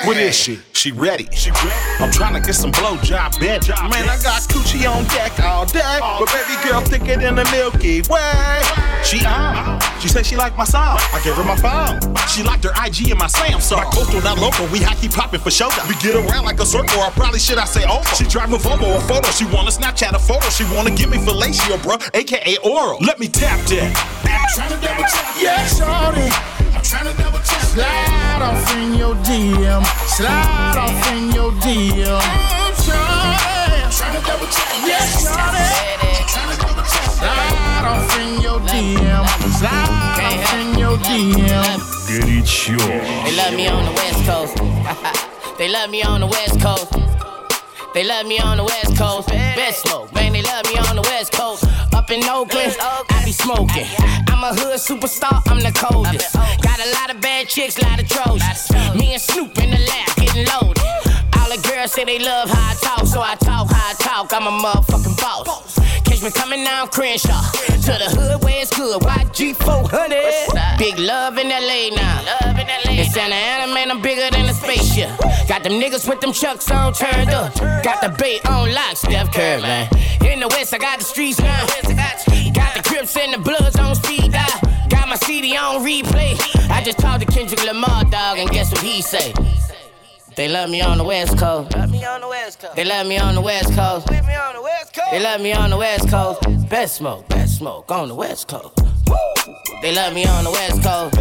What 0.05 0.17
is 0.17 0.35
she? 0.35 0.59
She 0.73 0.91
ready. 0.91 1.29
She 1.31 1.49
ready. 1.51 1.71
I'm 1.99 2.11
trying 2.11 2.33
to 2.33 2.41
get 2.41 2.55
some 2.55 2.71
blowjob 2.71 3.39
bed. 3.39 3.65
Man, 3.69 4.09
I 4.09 4.19
got 4.21 4.41
coochie 4.51 4.85
on 4.89 5.05
deck 5.05 5.39
all 5.39 5.65
day. 5.65 5.99
But 5.99 6.27
baby 6.27 6.61
girl 6.67 6.81
thicker 6.81 7.15
than 7.21 7.35
the 7.35 7.45
Milky 7.51 8.01
Way. 8.09 8.61
She 9.03 9.25
on. 9.25 9.79
She 10.01 10.09
said 10.09 10.25
she 10.25 10.35
liked 10.35 10.57
my 10.57 10.65
song. 10.65 10.97
I 11.13 11.21
gave 11.23 11.35
her 11.35 11.43
my 11.43 11.55
phone. 11.55 11.99
She 12.27 12.43
liked 12.43 12.65
her 12.65 12.71
IG 12.85 13.11
and 13.11 13.19
my 13.19 13.27
Samsung. 13.27 13.77
My 13.77 13.83
coastal, 13.91 14.21
not 14.21 14.39
local. 14.39 14.67
We 14.67 14.79
high 14.79 14.95
key 14.95 15.07
popping 15.07 15.39
for 15.39 15.51
shoulder. 15.53 15.85
We 15.87 15.93
get 16.01 16.15
around 16.17 16.45
like 16.45 16.59
a 16.59 16.65
circle, 16.65 16.99
or 16.99 17.11
probably 17.11 17.37
should 17.37 17.59
I 17.59 17.65
say 17.65 17.85
over. 17.85 18.09
She 18.17 18.25
drive 18.25 18.51
a 18.51 18.57
Volvo, 18.57 18.97
a 18.97 19.01
photo. 19.01 19.29
She 19.29 19.45
wanna 19.45 19.69
Snapchat 19.69 20.13
a 20.13 20.19
photo. 20.19 20.49
She 20.49 20.65
wanna 20.73 20.89
give 20.89 21.09
me 21.11 21.17
fellatio, 21.17 21.77
bruh, 21.85 22.01
aka 22.15 22.57
oral. 22.65 22.97
Let 23.01 23.19
me 23.19 23.27
tap 23.27 23.59
that. 23.69 23.93
I'm 24.25 24.49
trying 24.55 24.73
to 24.73 24.79
double 24.81 25.05
tap. 25.05 25.37
Yeah, 25.37 25.61
shorty. 25.69 26.27
I'm 26.73 26.81
trying 26.81 27.05
to 27.05 27.13
double 27.21 27.37
tap. 27.45 27.61
Slide 27.69 28.41
off 28.41 28.75
in 28.75 28.95
your 28.97 29.15
DM. 29.21 29.83
Slide 30.09 30.77
off 30.81 31.11
in 31.13 31.31
your 31.37 31.51
DM. 31.61 32.17
I'm 32.17 32.73
trying. 32.81 33.91
Trying 33.93 34.17
to 34.17 34.25
double 34.25 34.49
tap. 34.49 34.73
Yeah, 34.89 35.05
shorty. 35.21 35.69
Trying 36.33 36.49
to 36.49 36.57
double 36.65 36.81
tap. 36.81 37.09
Slide 37.13 37.85
off 37.93 38.09
in 38.17 38.41
your 38.41 38.59
DM. 38.65 39.25
Slide 39.61 40.17
off 40.33 40.53
in 40.57 40.79
your 40.79 40.97
DM. 40.97 41.77
Get 42.09 42.27
it 42.27 42.47
sure. 42.47 42.77
They 42.77 43.35
love 43.37 43.53
me 43.53 43.67
on 43.67 43.85
the 43.85 43.91
West 44.01 44.25
Coast. 44.25 45.29
they 45.63 45.69
love 45.69 45.89
me 45.89 46.03
on 46.03 46.19
the 46.19 46.27
West 46.27 46.59
Coast. 46.59 46.91
They 47.93 48.03
love 48.03 48.25
me 48.25 48.37
on 48.37 48.57
the 48.57 48.65
West 48.65 48.97
Coast. 48.97 49.29
Best 49.29 49.87
smoke, 49.87 50.13
man. 50.13 50.33
They 50.33 50.41
love 50.41 50.65
me 50.65 50.75
on 50.89 50.97
the 50.97 51.01
West 51.03 51.31
Coast. 51.31 51.63
Up 51.93 52.11
in 52.11 52.21
Oakland, 52.25 52.75
I 52.81 53.21
be 53.23 53.31
smoking. 53.31 53.87
I'm 54.27 54.43
a 54.43 54.51
hood 54.59 54.75
superstar. 54.75 55.41
I'm 55.47 55.61
the 55.61 55.71
coldest. 55.71 56.33
Got 56.33 56.79
a 56.85 56.91
lot 56.99 57.15
of 57.15 57.21
bad 57.21 57.47
chicks, 57.47 57.81
lot 57.81 57.97
of 58.01 58.09
Trojans. 58.09 58.71
Me 58.99 59.13
and 59.13 59.21
Snoop 59.21 59.57
in 59.57 59.71
the 59.71 59.79
lab 59.79 60.09
getting 60.17 60.43
loaded. 60.51 60.83
All 61.39 61.47
the 61.47 61.61
girls 61.63 61.93
say 61.93 62.03
they 62.03 62.19
love 62.19 62.49
how 62.49 62.71
I 62.71 62.75
talk, 62.81 63.07
so 63.07 63.21
I 63.21 63.35
talk 63.35 63.71
how 63.71 63.91
I 63.91 63.93
talk. 63.93 64.33
I'm 64.33 64.47
a 64.47 64.51
motherfucking 64.51 65.15
boss. 65.15 65.79
Me 66.23 66.31
coming 66.31 66.63
down 66.63 66.87
Crenshaw 66.87 67.51
to 67.51 67.91
the 67.99 68.07
hood 68.15 68.41
where 68.45 68.61
it's 68.61 68.71
good. 68.77 69.01
YG 69.01 69.57
400. 69.57 70.77
Big 70.77 70.97
love 70.97 71.37
in 71.37 71.49
LA 71.49 71.89
now. 71.93 72.23
In 72.89 73.03
Santa 73.11 73.35
Ana, 73.35 73.73
man, 73.73 73.91
I'm 73.91 74.01
bigger 74.01 74.31
than 74.31 74.47
a 74.47 74.53
spaceship. 74.53 75.09
Got 75.49 75.63
them 75.63 75.73
niggas 75.73 76.07
with 76.07 76.21
them 76.21 76.31
chucks 76.31 76.71
on 76.71 76.93
turned 76.93 77.31
up. 77.31 77.53
Got 77.83 77.99
the 77.99 78.15
bait 78.17 78.39
on 78.47 78.73
lock, 78.73 78.95
Steph 78.95 79.33
Curry, 79.33 79.61
man. 79.63 79.89
In 80.25 80.39
the 80.39 80.47
West, 80.47 80.73
I 80.73 80.77
got 80.77 80.99
the 80.99 81.03
streets 81.03 81.39
now. 81.39 81.65
Got 82.53 82.73
the 82.73 82.83
Crips 82.85 83.17
and 83.17 83.33
the 83.33 83.39
Bloods 83.39 83.77
on 83.77 83.93
speed 83.95 84.31
dial. 84.31 84.61
Got 84.87 85.09
my 85.09 85.15
CD 85.15 85.57
on 85.57 85.83
replay. 85.83 86.39
I 86.69 86.81
just 86.81 86.99
talked 86.99 87.19
to 87.19 87.25
Kendrick 87.25 87.65
Lamar, 87.65 88.05
dog, 88.05 88.37
and 88.37 88.49
guess 88.49 88.71
what 88.71 88.81
he 88.81 89.01
say? 89.01 89.33
They 90.35 90.47
love 90.47 90.69
me 90.69 90.81
on 90.81 90.97
the 90.97 91.03
West 91.03 91.37
Coast. 91.37 91.69
They 91.71 91.77
love 91.77 91.91
me 91.91 92.03
on 92.05 92.21
the 92.21 92.27
West 92.27 92.59
Coast. 92.59 92.75
They 92.75 92.85
love 92.85 93.05
me 93.05 93.17
on 93.17 93.35
the 93.35 93.41
West 93.41 93.73
Coast. 93.75 94.07
They 95.11 95.19
love 95.19 95.41
me 95.41 95.53
on 95.53 95.69
the 95.69 95.77
West 95.77 96.09
Coast. 96.09 96.69
Best 96.69 96.95
smoke, 96.95 97.27
best 97.29 97.57
smoke 97.57 97.91
on 97.91 98.07
the 98.07 98.15
West 98.15 98.47
Coast. 98.47 98.79
They 99.81 99.93
love 99.93 100.13
me 100.13 100.25
on 100.25 100.43
the 100.43 100.51
West 100.51 100.81
Coast. 100.81 101.15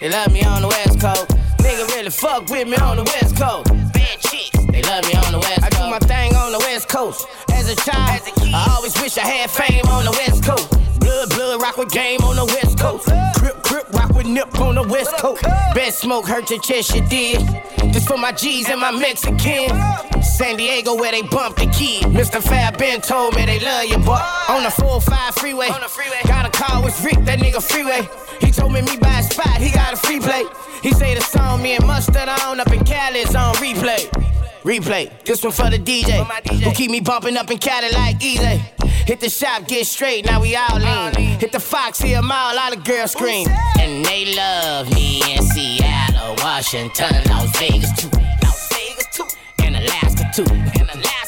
They 0.00 0.10
love 0.10 0.32
me 0.32 0.44
on 0.44 0.62
the 0.62 0.68
West 0.68 1.00
Coast. 1.00 1.28
Nigga 1.58 1.88
really 1.88 2.10
fuck 2.10 2.48
with 2.48 2.68
me 2.68 2.76
on 2.76 2.98
the 2.98 3.04
West 3.04 3.36
Coast. 3.36 3.83
Bad 4.14 4.30
chicks. 4.30 4.64
They 4.66 4.82
love 4.82 5.04
me 5.06 5.14
on 5.14 5.32
the 5.32 5.38
West 5.38 5.60
Coast. 5.60 5.74
I 5.74 5.82
do 5.82 5.90
my 5.90 5.98
thing 5.98 6.34
on 6.36 6.52
the 6.52 6.58
West 6.58 6.88
Coast. 6.88 7.26
As 7.52 7.68
a 7.68 7.76
child, 7.76 8.22
I 8.54 8.74
always 8.76 8.94
wish 9.00 9.18
I 9.18 9.26
had 9.26 9.50
fame 9.50 9.84
on 9.86 10.04
the 10.04 10.12
West 10.12 10.44
Coast. 10.44 10.70
Blood, 11.00 11.30
blood, 11.30 11.60
rock 11.60 11.76
with 11.76 11.90
game 11.90 12.20
on 12.22 12.36
the 12.36 12.44
West 12.44 12.78
Coast. 12.78 13.08
Crip, 13.36 13.62
crip, 13.62 13.90
rock 13.92 14.10
with 14.14 14.26
nip 14.26 14.60
on 14.60 14.76
the 14.76 14.82
West 14.84 15.16
Coast. 15.16 15.42
Best 15.74 16.00
smoke 16.00 16.26
hurt 16.28 16.48
your 16.50 16.60
chest, 16.60 16.94
you 16.94 17.02
did. 17.08 17.40
This 17.92 18.06
for 18.06 18.16
my 18.16 18.32
G's 18.32 18.68
and 18.68 18.80
my 18.80 18.92
Mexican. 18.92 19.70
San 20.22 20.56
Diego 20.56 20.94
where 20.94 21.10
they 21.10 21.22
bump 21.22 21.56
the 21.56 21.66
kid. 21.66 22.04
Mr. 22.04 22.42
Fab 22.42 22.78
Ben 22.78 23.00
told 23.00 23.34
me 23.34 23.46
they 23.46 23.58
love 23.60 23.86
you, 23.86 23.98
boy. 23.98 24.20
On 24.48 24.62
the 24.62 24.70
405 24.70 25.34
freeway. 25.36 25.68
Got 26.26 26.46
a 26.46 26.50
car 26.50 26.82
with 26.82 27.02
Rick, 27.04 27.24
that 27.24 27.40
nigga 27.40 27.62
freeway. 27.62 28.08
He 28.40 28.50
told 28.50 28.72
me 28.72 28.82
me 28.82 28.96
buy 28.96 29.18
a 29.18 29.22
spot, 29.22 29.60
he 29.60 29.70
got 29.70 29.94
a 29.94 29.96
free 29.96 30.20
play. 30.20 30.44
He 30.82 30.92
say 30.92 31.14
the 31.14 31.20
song 31.20 31.62
me 31.62 31.76
and 31.76 31.86
Mustard 31.86 32.28
on 32.28 32.60
up 32.60 32.72
in 32.72 32.84
Cali 32.84 33.20
is 33.20 33.34
on 33.34 33.54
replay. 33.56 34.08
Replay, 34.62 35.10
this 35.24 35.42
one 35.42 35.52
for 35.52 35.68
the 35.68 35.78
DJ, 35.78 36.24
who 36.62 36.72
keep 36.72 36.90
me 36.90 37.00
bumping 37.00 37.36
up 37.36 37.50
in 37.50 37.58
Cali 37.58 37.90
like 37.92 38.22
easy. 38.24 38.62
Hit 39.06 39.20
the 39.20 39.28
shop, 39.28 39.68
get 39.68 39.86
straight, 39.86 40.24
now 40.24 40.40
we 40.40 40.56
all 40.56 40.78
lean. 40.78 41.12
Hit 41.38 41.52
the 41.52 41.60
Fox, 41.60 41.98
see 41.98 42.14
a 42.14 42.22
mile, 42.22 42.58
all 42.58 42.70
the 42.70 42.76
girls 42.76 43.12
scream. 43.12 43.46
And 43.78 44.04
they 44.04 44.34
love 44.34 44.90
me 44.94 45.20
in 45.30 45.42
Seattle, 45.42 46.34
Washington, 46.38 47.12
Las 47.28 47.58
Vegas 47.58 47.92
too. 48.00 48.08
Las 48.42 48.68
Vegas 48.72 49.06
too. 49.14 49.26
And 49.62 49.76
Alaska 49.76 50.30
too. 50.34 50.44
And 50.50 50.88
Alaska 50.90 50.92
too. 50.94 51.23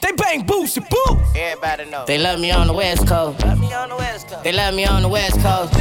They 0.00 0.12
bang 0.12 0.42
boots 0.44 0.78
boo. 0.78 1.18
Everybody 1.34 1.90
know. 1.90 2.04
They 2.06 2.18
love 2.18 2.40
me 2.40 2.50
on 2.50 2.66
the 2.66 2.72
West 2.72 3.06
Coast. 3.06 3.44
Love 3.44 3.58
me 3.60 3.72
on 3.72 3.88
the 3.88 3.96
West 3.96 4.28
Coast. 4.28 4.44
They 4.44 4.52
love 4.52 4.74
me 4.74 4.84
on 4.86 5.02
the 5.02 5.08
West 5.08 5.40
Coast. 5.40 5.72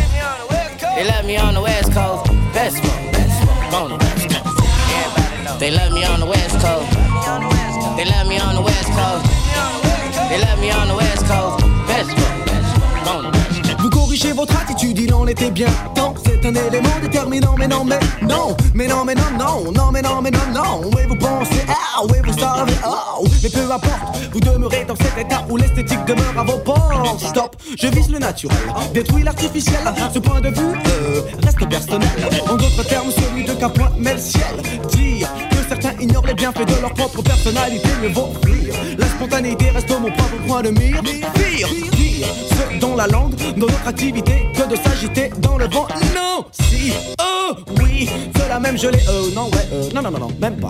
They 0.96 1.06
love 1.08 1.26
me 1.26 1.38
on 1.38 1.54
the 1.54 1.62
West 1.62 1.92
Coast. 1.94 2.26
Best 2.54 2.78
smoke, 2.78 3.12
best 3.14 3.42
smoke 3.42 3.74
on 3.74 3.90
the 3.90 3.98
West 3.98 4.30
Coast. 4.30 4.60
Everybody 5.00 5.44
know. 5.46 5.58
They 5.60 5.72
love 5.72 5.94
me 5.94 6.04
on 6.04 6.20
the 6.20 6.26
West 6.26 6.60
Coast. 6.60 6.92
They 7.98 8.06
love 8.06 8.28
me 8.28 8.40
on 8.40 8.56
the 8.56 8.62
West 8.62 8.90
Coast. 8.92 9.26
They 10.30 10.40
love 10.42 10.60
me 10.60 10.72
on 10.72 10.88
the 10.88 10.96
West 10.96 11.26
Coast. 11.26 11.66
Best 11.88 12.10
smoke, 12.12 12.46
best 12.46 12.76
smoke 12.76 13.08
on 13.08 13.24
the 13.24 13.32
West 13.32 13.64
Coast. 13.64 13.80
Vous 13.82 13.90
corrigez 13.90 14.32
votre 14.34 14.56
attitude, 14.60 14.98
il 15.00 15.14
en 15.14 15.26
était 15.28 15.52
bien 15.52 15.70
temps. 15.96 16.14
C'est 16.26 16.46
un 16.46 16.54
élément 16.54 17.00
déterminant, 17.02 17.56
mais 17.58 17.68
non, 17.68 17.84
mais 17.86 18.00
non, 18.22 18.56
mais 18.74 18.88
non, 18.88 19.06
mais 19.06 19.16
non, 19.16 19.32
non, 19.38 19.72
non, 19.72 19.92
mais 19.92 20.02
non, 20.02 20.22
mais 20.22 20.32
non, 20.32 20.48
non. 20.54 20.82
Oui, 20.96 21.04
vous 21.08 21.16
pensez, 21.16 21.66
ah, 21.68 22.02
oui, 22.04 22.18
vous 22.24 22.38
savez, 22.38 22.74
oh, 22.86 23.24
mais 23.42 23.50
peu 23.50 23.72
importe, 23.72 24.18
vous 24.34 24.40
demeurez 24.40 24.86
dans 24.86 24.96
cet 24.96 25.18
état 25.18 25.46
où 25.50 25.58
l'esthétique 25.58 26.04
demeure 26.06 26.38
à 26.38 26.44
vos 26.44 26.58
portes. 26.58 27.20
Stop, 27.20 27.56
je 27.78 27.88
vise 27.88 28.10
le 28.10 28.20
naturel, 28.20 28.58
détruis 28.94 29.24
l'artificiel. 29.24 29.80
Ce 30.14 30.20
point 30.20 30.42
de 30.42 30.50
vue 30.50 30.76
euh, 30.88 31.22
reste 31.44 31.68
personnel. 31.68 32.10
En 32.50 32.56
d'autres 32.56 32.84
termes, 32.88 33.12
celui 33.12 33.46
de 33.46 33.54
qu'un 33.54 33.70
point 33.70 33.92
le 33.98 34.18
ciel. 34.18 34.44
Dire 34.90 35.30
que 35.52 35.58
certains 35.68 35.94
ignorent 36.00 36.28
les 36.28 36.34
bienfaits 36.34 36.68
de 36.68 36.82
leur 36.82 36.94
propre 36.94 37.22
personnalité, 37.22 37.90
mieux 38.02 38.10
vaut 38.10 38.34
rire. 38.44 38.74
La 38.98 39.08
spontanéité 39.08 39.70
reste 39.70 39.90
mon 39.90 40.12
propre 40.12 40.38
point 40.48 40.62
de 40.62 40.70
mire. 40.70 41.02
Pire, 41.02 41.68
dire 41.96 42.49
dans 42.80 42.96
la 42.96 43.08
langue, 43.08 43.36
dans 43.58 43.68
notre 43.68 43.88
activité, 43.88 44.48
que 44.56 44.68
de 44.70 44.76
s'agiter 44.76 45.32
dans 45.40 45.58
le 45.58 45.66
vent. 45.68 45.88
Non, 46.16 46.46
si, 46.52 46.94
oh, 47.22 47.54
oui, 47.82 48.10
de 48.34 48.50
la 48.50 48.60
même 48.60 48.78
gelée. 48.78 49.00
Euh, 49.10 49.24
oh, 49.26 49.32
non, 49.36 49.46
ouais, 49.46 49.68
euh, 49.74 49.90
non, 49.94 50.02
non, 50.02 50.12
non, 50.12 50.20
non, 50.20 50.32
même 50.40 50.58
pas. 50.58 50.68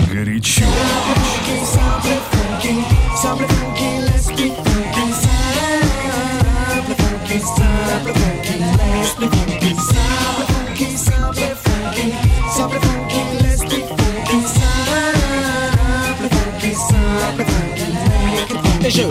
Et 18.82 18.90
je 18.90 19.02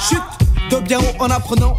chute 0.00 0.22
de 0.70 0.76
bien 0.80 0.98
haut 0.98 1.22
en 1.22 1.30
apprenant 1.30 1.76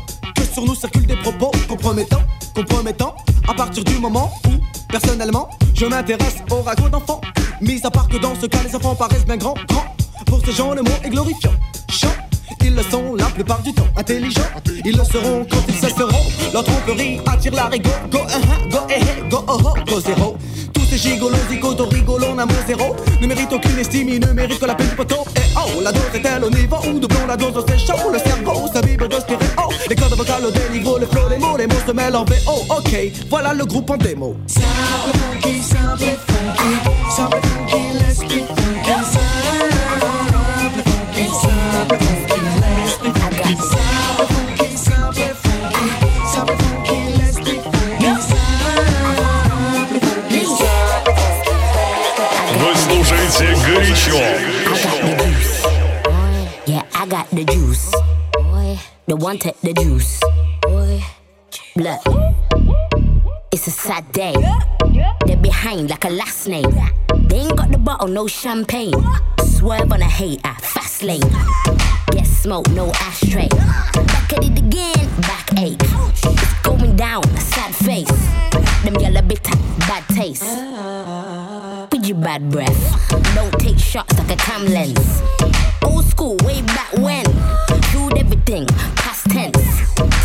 sur 0.54 0.66
nous 0.66 0.76
circulent 0.76 1.06
des 1.06 1.16
propos 1.18 1.52
compromettants, 1.68 2.22
compromettants. 2.54 3.16
À 3.48 3.54
partir 3.54 3.84
du 3.84 3.98
moment 4.00 4.32
où, 4.48 4.52
personnellement, 4.90 5.50
je 5.74 5.86
m'intéresse 5.86 6.38
au 6.50 6.62
ragot 6.62 6.90
d'enfants. 6.90 7.22
Mis 7.62 7.80
à 7.84 7.92
part 7.92 8.08
que 8.08 8.18
dans 8.18 8.36
ce 8.40 8.46
cas, 8.46 8.60
les 8.64 8.76
enfants 8.76 8.96
paraissent 8.96 9.26
bien 9.26 9.38
grands, 9.38 9.56
grands. 9.68 9.96
Pour 10.26 10.44
ces 10.46 10.52
gens, 10.52 10.74
le 10.74 10.82
mot 10.82 10.92
est 11.04 11.10
glorifiant. 11.10 11.52
Chant, 11.90 12.10
ils 12.64 12.76
le 12.76 12.84
sont 12.84 13.16
la 13.16 13.26
plupart 13.26 13.62
du 13.62 13.74
temps. 13.74 13.88
Intelligents, 13.98 14.42
ils 14.86 14.96
le 14.98 15.04
seront 15.04 15.46
quand 15.50 15.64
ils 15.68 15.76
cesseront. 15.76 16.26
Leur 16.54 16.64
tromperie 16.64 17.20
attire 17.26 17.54
la. 17.54 17.70
Go, 17.70 17.78
uh 17.78 18.12
-huh, 18.12 18.72
go, 18.72 18.78
eh, 18.90 19.02
eh, 19.02 19.30
go, 19.30 19.44
oh, 19.48 19.58
oh, 19.64 19.74
go, 19.88 20.00
zéro. 20.00 20.38
Tous 20.92 20.98
ces 20.98 21.10
gigolos, 21.12 21.38
zigotos, 21.50 21.88
rigolons, 21.88 22.38
amour 22.38 22.58
zéro. 22.68 22.98
Ne 23.22 23.28
méritent 23.28 23.54
aucune 23.54 23.80
estime, 23.80 24.10
ils 24.10 24.20
ne 24.20 24.34
méritent 24.34 24.60
que 24.60 24.66
la 24.66 24.76
peine 24.76 24.90
du 24.90 24.96
poteau. 24.96 25.24
Et 25.38 25.40
oh, 25.56 25.80
la 25.82 25.90
dose 25.90 26.04
est-elle 26.14 26.44
au 26.44 26.50
niveau 26.50 26.76
où 26.86 27.00
doublons 27.00 27.28
la 27.28 27.38
dose, 27.38 27.64
c'est 27.66 27.78
chaud. 27.78 28.12
Le 28.12 28.20
cerveau, 28.20 28.68
sa 28.74 28.82
bible 28.82 29.08
de 29.08 29.16
stéréo. 29.16 29.70
Les 29.90 29.96
cordes 29.96 30.16
vocales 30.16 30.44
au 30.46 30.52
déniveau, 30.52 30.98
le 30.98 31.06
flow, 31.06 31.30
les 31.30 31.38
mots, 31.38 31.56
les 31.56 31.68
mots 31.68 31.76
se 31.88 31.94
mêlent 31.94 32.18
en 32.18 32.26
VO. 32.26 32.66
Ok, 32.70 32.94
voilà 33.30 33.54
le 33.54 33.64
groupe 33.64 33.90
en 33.90 33.96
démo. 33.96 34.36
Simple 34.48 34.66
funky, 35.18 35.62
simple 35.62 36.18
funky, 36.28 37.16
simple 37.16 37.38
funky, 37.38 37.51
I 53.92 53.98
got 53.98 54.08
the 55.04 55.14
juice, 55.20 55.64
Yeah, 56.66 56.84
I 56.96 57.06
got 57.08 57.30
the 57.30 57.44
juice. 57.44 57.92
The 59.08 59.18
one 59.18 59.38
take 59.38 59.60
the 59.60 59.74
juice. 59.74 60.22
Boy. 60.62 61.04
Look, 61.76 62.00
it's 63.52 63.68
a 63.68 63.72
sad 63.72 64.10
day. 64.14 64.34
They're 65.26 65.36
behind 65.36 65.90
like 65.90 66.06
a 66.06 66.10
last 66.10 66.48
name. 66.48 66.72
They 67.28 67.40
ain't 67.40 67.58
got 67.58 67.70
the 67.70 67.80
bottle, 67.80 68.08
no 68.08 68.28
champagne. 68.28 68.94
Swerve 69.44 69.92
on 69.92 70.02
a 70.02 70.06
hater, 70.06 70.56
fast 70.62 71.04
lane 71.04 71.20
smoke, 72.42 72.68
no 72.72 72.90
ashtray. 73.02 73.48
Back 73.50 74.34
at 74.34 74.44
it 74.44 74.58
again, 74.58 75.08
backache. 75.22 75.78
It's 75.80 76.62
going 76.64 76.96
down, 76.96 77.24
sad 77.38 77.76
face. 77.76 78.10
Them 78.84 78.96
yellow 78.96 79.22
bitter, 79.22 79.56
bad 79.86 80.04
taste. 80.10 80.42
With 81.92 82.06
your 82.08 82.18
bad 82.18 82.50
breath. 82.50 82.82
Don't 83.36 83.54
take 83.60 83.78
shots 83.78 84.18
like 84.18 84.32
a 84.32 84.36
cam 84.38 84.66
lens. 84.66 85.22
Old 85.84 86.06
school, 86.06 86.36
way 86.44 86.64
back 86.64 86.92
when. 86.94 87.26
Chewed 87.92 88.18
everything, 88.18 88.66
past 88.96 89.30
tense. 89.30 89.62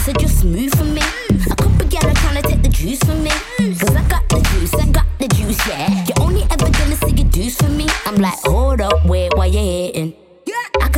So 0.04 0.12
just 0.14 0.42
move 0.42 0.72
for 0.72 0.84
me. 0.84 1.02
A 1.50 1.56
couple 1.56 1.86
gal 1.88 2.14
trying 2.14 2.40
to 2.40 2.48
take 2.48 2.62
the 2.62 2.70
juice 2.70 3.00
from 3.04 3.22
me. 3.22 3.30
Cause 3.78 3.94
I 3.94 4.02
got 4.08 4.26
the 4.30 4.40
juice, 4.52 4.74
I 4.74 4.86
got 4.88 5.06
the 5.18 5.28
juice, 5.28 5.60
yeah. 5.68 6.04
You're 6.08 6.26
only 6.26 6.44
ever 6.44 6.70
gonna 6.70 6.96
see 6.96 7.12
your 7.12 7.28
juice 7.28 7.56
for 7.56 7.68
me. 7.68 7.86
I'm 8.06 8.16
like, 8.16 8.38
hold 8.44 8.80
up, 8.80 9.04
wait, 9.04 9.36
why 9.36 9.46
you 9.46 9.58
hating? 9.58 10.25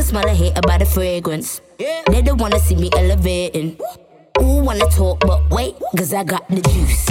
Smell 0.09 0.27
a 0.27 0.33
hater 0.33 0.61
by 0.61 0.79
the 0.79 0.87
fragrance. 0.87 1.61
They 1.77 2.23
don't 2.23 2.41
wanna 2.41 2.57
see 2.57 2.73
me 2.73 2.89
elevating. 2.97 3.77
Ooh, 4.41 4.63
wanna 4.63 4.89
talk, 4.89 5.19
but 5.19 5.47
wait, 5.51 5.75
cause 5.95 6.15
I 6.15 6.23
got 6.23 6.49
the 6.49 6.61
juice. 6.61 7.05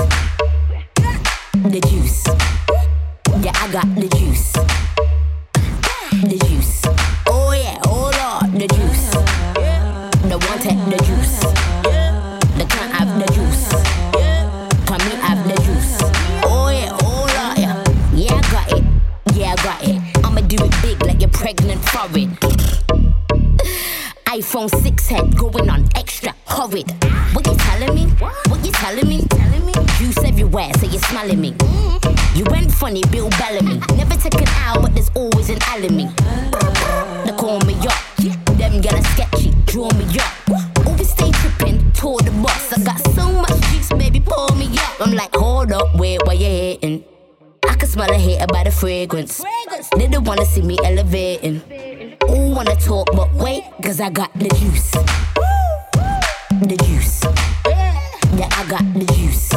The 1.63 1.79
juice. 1.79 2.27
Yeah, 3.41 3.53
I 3.55 3.71
got 3.71 3.87
the 3.95 4.09
juice. 4.19 4.53
The 6.27 6.39
juice. 6.45 6.83
Oh 7.29 7.53
yeah, 7.53 7.79
oh 7.87 8.11
lord, 8.19 8.59
the 8.59 8.67
juice. 8.67 9.11
The 10.27 10.37
one 10.49 10.59
take 10.59 10.83
the 10.91 10.99
juice. 11.07 11.39
The 12.59 12.67
can't 12.69 12.93
have 12.99 13.15
the 13.21 13.33
juice. 13.33 13.79
Me 14.99 15.15
have 15.23 15.47
the 15.47 15.55
juice. 15.63 16.03
Oh 16.43 16.69
yeah, 16.69 16.91
oh 17.03 17.31
lord, 17.31 17.59
yeah. 17.59 17.79
Yeah, 18.13 18.35
I 18.35 18.51
got 18.51 18.73
it. 18.73 18.85
Yeah, 19.37 19.53
I 19.53 19.63
got 19.63 19.85
it. 19.87 20.27
I'ma 20.27 20.41
do 20.41 20.57
it 20.65 20.75
big 20.83 21.01
like 21.07 21.21
you're 21.21 21.31
pregnant 21.31 21.81
for 21.85 22.09
it. 22.19 22.67
iPhone 24.29 24.69
6 24.69 25.07
head 25.09 25.37
going 25.38 25.71
on 25.71 25.88
extra 25.95 26.35
horrid. 26.45 26.91
What 27.33 27.47
you 27.47 27.55
telling 27.55 27.95
me? 27.95 28.05
What 28.21 28.62
you 28.62 28.73
telling 28.73 29.09
me? 29.09 29.23
Telling 29.27 29.64
me? 29.64 29.73
Juice 29.97 30.19
everywhere, 30.19 30.71
so 30.75 30.85
you're 30.85 31.01
smelling 31.01 31.41
me. 31.41 31.55
You 32.35 32.45
went 32.51 32.71
funny, 32.71 33.03
Bill 33.11 33.31
Bellamy. 33.31 33.79
Never 33.97 34.17
take 34.17 34.35
an 34.35 34.49
L, 34.67 34.83
but 34.83 34.93
there's 34.93 35.11
always 35.14 35.49
an 35.49 35.57
L 35.69 35.83
in 35.83 35.97
me. 35.97 36.09
They 37.25 37.33
call 37.38 37.59
me 37.61 37.75
up. 37.88 37.97
Them 38.59 38.83
get 38.83 38.93
a 38.93 39.03
sketchy, 39.14 39.55
draw 39.64 39.91
me 39.95 40.05
up. 40.21 40.87
Always 40.87 41.09
stay 41.09 41.31
tripping, 41.33 41.91
toward 41.93 42.27
the 42.27 42.31
boss. 42.43 42.71
I 42.75 42.85
got 42.85 43.01
so 43.14 43.33
much 43.33 43.59
juice, 43.71 43.88
baby, 43.95 44.21
pour 44.21 44.55
me 44.57 44.67
up. 44.77 45.01
I'm 45.01 45.14
like, 45.14 45.35
hold 45.35 45.73
up, 45.73 45.97
wait, 45.97 46.21
why 46.27 46.35
you 46.35 46.45
hating? 46.45 47.03
I 47.67 47.75
can 47.77 47.88
smell 47.88 48.11
a 48.11 48.19
hater 48.19 48.47
by 48.47 48.64
the 48.64 48.73
fragrance. 48.73 49.43
They 49.97 50.07
don't 50.07 50.25
wanna 50.25 50.45
see 50.45 50.61
me 50.61 50.77
elevating. 50.85 51.62
Ooh, 52.49 52.55
wanna 52.55 52.77
talk, 52.77 53.07
but 53.15 53.31
wait, 53.35 53.65
cause 53.83 54.01
I 54.01 54.09
got 54.09 54.33
the 54.33 54.49
juice. 54.49 54.91
The 56.63 56.77
juice. 56.85 57.23
Yeah, 58.39 58.49
I 58.53 58.65
got 58.67 58.85
the 58.95 59.05
juice. 59.13 59.49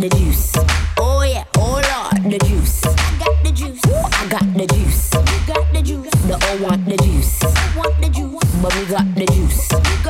The 0.00 0.08
juice. 0.08 0.52
Oh 0.98 1.22
yeah, 1.22 1.44
oh 1.58 1.80
lord, 1.90 2.32
the 2.32 2.38
juice. 2.44 2.84
I 2.84 3.18
got 3.18 3.44
the 3.44 3.52
juice. 3.52 3.80
I 3.86 4.26
got 4.28 4.54
the 4.54 4.66
juice. 4.66 5.10
Got 5.46 5.72
the 5.72 5.82
juice. 5.82 6.10
The 6.10 6.58
want 6.60 6.86
the 6.86 6.96
juice. 6.96 7.44
I 7.44 7.76
want 7.76 8.00
the 8.00 8.08
juice. 8.08 8.54
But 8.60 8.74
we 8.74 8.84
got 8.86 9.14
the 9.14 9.26
juice. 9.26 10.01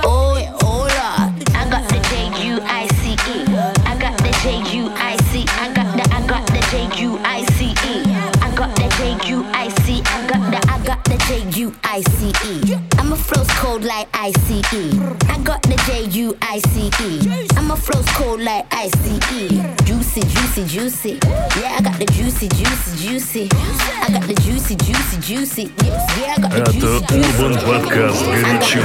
Juicy, 20.62 20.65
juicy. 20.65 20.67
juicy, 20.67 20.67
juicy. 20.67 21.19
Yeah, 21.62 21.77
I 21.77 21.81
got 21.81 21.97
the 21.97 22.05
juicy, 22.05 22.47
juicy, 22.47 22.91
juicy. 22.97 23.49
I 23.51 24.10
got 24.12 24.23
the 24.27 24.33
juicy, 24.41 24.75
juicy, 24.75 25.17
juicy. 25.19 25.63
Yeah, 25.83 26.36
I 26.38 26.41
got 26.41 26.51
the 26.51 26.62
Это 26.62 26.71
juicy, 26.73 27.05
Урбан 27.17 27.53
подкаст 27.65 28.23
горячо. 28.23 28.79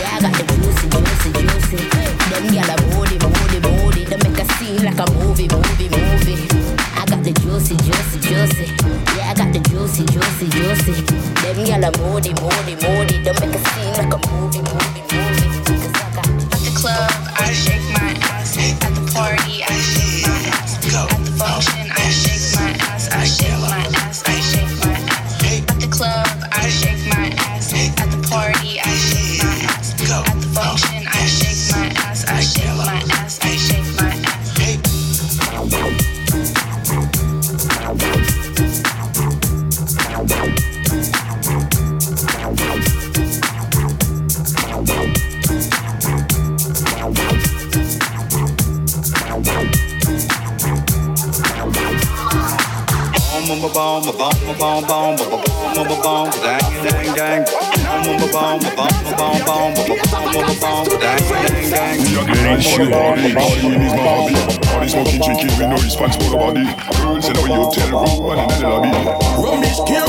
Yeah, 0.00 0.16
I 0.16 0.20
got 0.20 0.32
the 0.34 0.44
juicy, 0.54 0.86
juicy, 0.90 1.30
juicy. 1.32 1.78
Them 2.30 2.44
gyal 2.50 2.70
a 2.70 2.76
moody, 2.90 3.18
moody, 3.22 3.58
moody. 3.66 4.04
They 4.04 4.16
make 4.16 4.38
a 4.38 4.44
scene 4.54 4.82
like 4.84 4.98
a 4.98 5.10
movie, 5.12 5.48
movie, 5.48 5.88
movie. 5.88 6.42
I 6.94 7.06
got 7.06 7.22
the 7.22 7.32
juicy, 7.32 7.76
juicy, 7.76 8.18
juicy. 8.20 8.66
Yeah, 9.16 9.30
I 9.30 9.34
got 9.34 9.52
the 9.52 9.60
juicy, 9.70 10.04
juicy, 10.06 10.46
juicy. 10.50 10.92
Them 11.42 11.58
gyal 11.66 11.86
a 11.86 11.90
moody, 11.98 12.34
moody, 12.40 12.74
moody. 12.82 13.16
They 13.22 13.32
make 13.40 13.54
a 13.54 13.60
scene 13.70 13.94
like 13.98 14.14
a 14.14 14.18
movie, 14.30 14.62
movie, 14.62 15.05
dang 60.99 61.21
dang 61.29 61.69
dang 61.69 61.97
You're 62.09 62.25
getting 62.25 62.61
shit 62.61 62.93
on 62.93 63.17
me 63.21 63.29
shit 63.29 63.81
is 63.81 63.93
my 63.93 64.01
hobby 64.01 64.35
party 64.65 64.87
smoking 64.89 65.21
drinking 65.21 65.53
with 65.57 65.69
no 65.69 65.75
response 65.77 66.15
for 66.15 66.23
the 66.23 66.37
body 66.37 66.65
girls 66.97 67.29
in 67.29 67.37
our 67.37 67.47
hotel 67.47 67.89
room 68.01 68.31
and 68.31 68.51
in 68.51 68.59
the 68.59 68.67
lobby 68.67 68.91
rum 69.43 69.63
is 69.63 69.79
kill 69.85 70.06